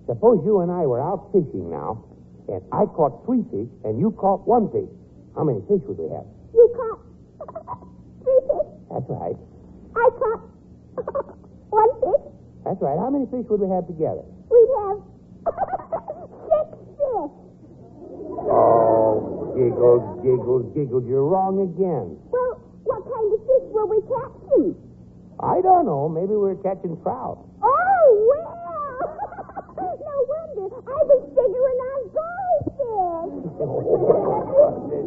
Suppose 0.05 0.41
you 0.45 0.61
and 0.61 0.71
I 0.71 0.85
were 0.85 1.01
out 1.01 1.29
fishing 1.31 1.69
now, 1.69 2.03
and 2.47 2.61
I 2.71 2.85
caught 2.91 3.25
three 3.25 3.43
fish, 3.51 3.69
and 3.83 3.99
you 3.99 4.11
caught 4.17 4.47
one 4.47 4.71
fish. 4.71 4.89
How 5.35 5.43
many 5.43 5.61
fish 5.69 5.81
would 5.85 5.97
we 5.99 6.09
have? 6.13 6.25
You 6.53 6.65
caught 6.73 7.01
three 8.23 8.41
fish. 8.47 8.69
That's 8.89 9.09
right. 9.09 9.37
I 9.95 10.05
caught 10.17 10.43
one 11.69 11.91
fish. 12.01 12.23
That's 12.65 12.81
right. 12.81 12.97
How 12.97 13.09
many 13.09 13.25
fish 13.29 13.45
would 13.49 13.61
we 13.61 13.69
have 13.69 13.85
together? 13.87 14.25
We'd 14.49 14.71
have 14.81 14.99
six 16.49 16.67
fish. 16.97 17.46
Oh, 18.49 19.53
Giggles, 19.55 20.03
Giggles, 20.23 20.65
Giggles. 20.73 21.03
You're 21.07 21.25
wrong 21.25 21.59
again. 21.61 22.15
Well, 22.31 22.61
what 22.83 23.03
kind 23.03 23.27
of 23.33 23.39
fish 23.43 23.67
were 23.75 23.85
we 23.87 23.99
catching? 24.07 24.75
I 25.39 25.61
don't 25.61 25.85
know. 25.85 26.07
Maybe 26.09 26.33
we 26.33 26.49
were 26.53 26.59
catching 26.63 26.97
trout. 27.03 27.43
Oh, 27.61 28.07
well. 28.31 28.55
no 29.99 30.15
wonder. 30.31 30.67
I 30.81 30.99
was 31.05 31.21
figuring 31.35 31.79
on 31.91 32.01
goldfish. 32.15 33.33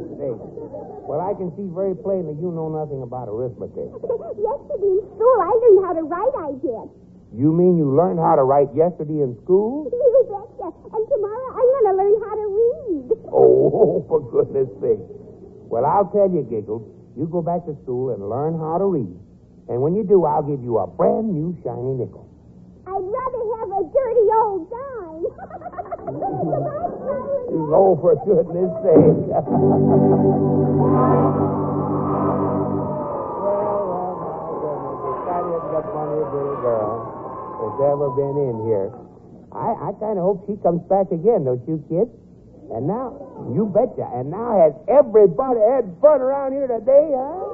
Well, 1.10 1.18
I 1.26 1.34
can 1.34 1.50
see 1.58 1.66
very 1.74 1.96
plainly 1.98 2.38
you 2.38 2.54
know 2.54 2.70
nothing 2.70 3.02
about 3.02 3.26
arithmetic. 3.26 3.90
Yesterday 4.38 4.94
in 4.94 5.02
school, 5.18 5.38
I 5.42 5.50
learned 5.58 5.82
how 5.82 5.92
to 5.98 6.04
write, 6.06 6.34
I 6.38 6.54
did. 6.62 6.86
You 7.34 7.50
mean 7.50 7.74
you 7.78 7.90
learned 7.90 8.22
how 8.22 8.38
to 8.38 8.46
write 8.46 8.70
yesterday 8.78 9.18
in 9.22 9.34
school? 9.42 9.90
You 9.90 10.22
betcha. 10.30 10.70
And 10.70 11.02
tomorrow, 11.10 11.48
I'm 11.50 11.66
going 11.66 11.86
to 11.90 11.94
learn 11.98 12.14
how 12.22 12.34
to 12.38 12.46
read. 12.46 12.59
Oh, 13.72 14.02
for 14.08 14.20
goodness 14.30 14.68
sake. 14.82 14.98
Well, 15.70 15.84
I'll 15.86 16.08
tell 16.10 16.28
you, 16.30 16.42
Giggles. 16.48 16.82
You 17.16 17.26
go 17.26 17.40
back 17.42 17.64
to 17.66 17.74
school 17.82 18.10
and 18.10 18.28
learn 18.28 18.58
how 18.58 18.78
to 18.78 18.84
read. 18.86 19.16
And 19.68 19.80
when 19.82 19.94
you 19.94 20.02
do, 20.02 20.24
I'll 20.24 20.42
give 20.42 20.62
you 20.62 20.78
a 20.78 20.86
brand 20.86 21.32
new 21.32 21.54
shiny 21.62 21.94
nickel. 21.94 22.26
I'd 22.86 22.98
rather 22.98 23.42
have 23.62 23.70
a 23.70 23.82
dirty 23.86 24.30
old 24.34 24.70
dime. 24.70 25.26
Oh, 27.70 27.94
for 28.00 28.14
goodness 28.26 28.70
sake. 28.82 29.30
well, 32.10 33.82
well, 33.90 34.12
my 34.22 34.50
goodness. 34.62 34.98
If 35.06 35.18
that 35.26 35.42
isn't 35.50 35.72
the 35.74 35.82
funniest 35.90 36.30
little 36.34 36.58
girl 36.62 36.94
that's 37.58 37.80
ever 37.90 38.08
been 38.14 38.36
in 38.38 38.56
here. 38.66 38.88
I, 39.50 39.90
I 39.90 39.92
kind 39.98 40.18
of 40.18 40.24
hope 40.26 40.46
she 40.46 40.54
comes 40.62 40.82
back 40.86 41.10
again, 41.10 41.44
don't 41.44 41.62
you, 41.66 41.82
kid? 41.90 42.06
And 42.70 42.86
now, 42.86 43.18
you 43.54 43.66
betcha. 43.66 44.08
And 44.14 44.30
now 44.30 44.56
has 44.58 44.72
everybody 44.88 45.60
had 45.60 45.84
fun 46.00 46.20
around 46.20 46.52
here 46.52 46.66
today, 46.66 47.12
huh? 47.14 47.46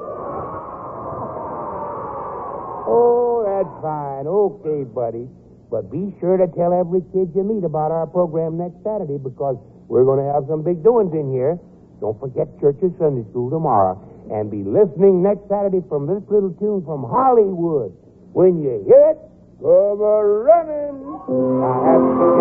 Oh, 2.87 3.43
that's 3.43 3.73
fine. 3.81 4.27
Okay, 4.27 4.83
buddy. 4.83 5.27
But 5.69 5.91
be 5.91 6.15
sure 6.19 6.37
to 6.37 6.47
tell 6.55 6.71
every 6.71 7.01
kid 7.11 7.31
you 7.35 7.43
meet 7.43 7.63
about 7.63 7.91
our 7.91 8.07
program 8.07 8.57
next 8.57 8.79
Saturday 8.83 9.17
because 9.19 9.57
we're 9.87 10.05
going 10.05 10.23
to 10.23 10.31
have 10.31 10.47
some 10.47 10.63
big 10.63 10.83
doings 10.83 11.13
in 11.13 11.31
here. 11.31 11.59
Don't 11.99 12.17
forget 12.19 12.47
church 12.61 12.77
or 12.81 12.93
Sunday 12.97 13.27
school 13.31 13.49
tomorrow. 13.49 13.99
And 14.31 14.49
be 14.51 14.63
listening 14.63 15.21
next 15.23 15.47
Saturday 15.49 15.81
from 15.89 16.07
this 16.07 16.23
little 16.29 16.53
tune 16.59 16.83
from 16.85 17.03
Hollywood. 17.03 17.91
When 18.31 18.61
you 18.61 18.83
hear 18.87 19.11
it, 19.11 19.17
come 19.59 19.99
a 19.99 20.23
running. 20.23 22.36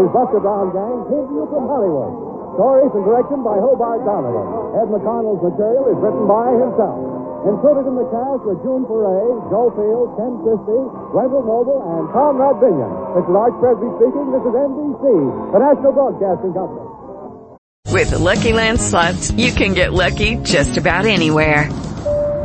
His 0.00 0.08
Buster 0.16 0.40
Brown 0.40 0.72
gang 0.72 1.04
came 1.12 1.28
to 1.28 1.34
you 1.36 1.44
from 1.52 1.68
Hollywood. 1.68 2.56
Stories 2.56 2.88
and 2.96 3.04
direction 3.04 3.44
by 3.44 3.60
Hobart 3.60 4.00
Donovan. 4.08 4.48
Ed 4.80 4.88
McConnell's 4.88 5.44
material 5.44 5.92
is 5.92 5.98
written 6.00 6.24
by 6.24 6.56
himself. 6.56 7.20
Included 7.44 7.84
in 7.84 8.00
the 8.00 8.08
cast 8.08 8.40
were 8.48 8.56
June 8.64 8.88
Foray, 8.88 9.28
Joe 9.52 9.68
Field, 9.76 10.16
Ken 10.16 10.40
Christy, 10.40 10.80
Wendell 11.12 11.44
Noble, 11.44 11.84
and 11.84 12.08
Conrad 12.16 12.56
Binyon. 12.64 12.92
This 13.12 13.28
is 13.28 13.36
Arch 13.36 13.56
Presby 13.60 13.88
speaking. 14.00 14.26
This 14.32 14.44
is 14.44 14.54
NBC, 14.56 15.04
the 15.52 15.60
National 15.60 15.92
Broadcasting 15.92 16.52
Company. 16.56 16.88
With 17.92 18.10
the 18.10 18.18
Lucky 18.18 18.52
Land 18.52 18.80
slots, 18.80 19.30
you 19.32 19.52
can 19.52 19.74
get 19.74 19.92
lucky 19.92 20.36
just 20.36 20.76
about 20.76 21.04
anywhere. 21.04 21.68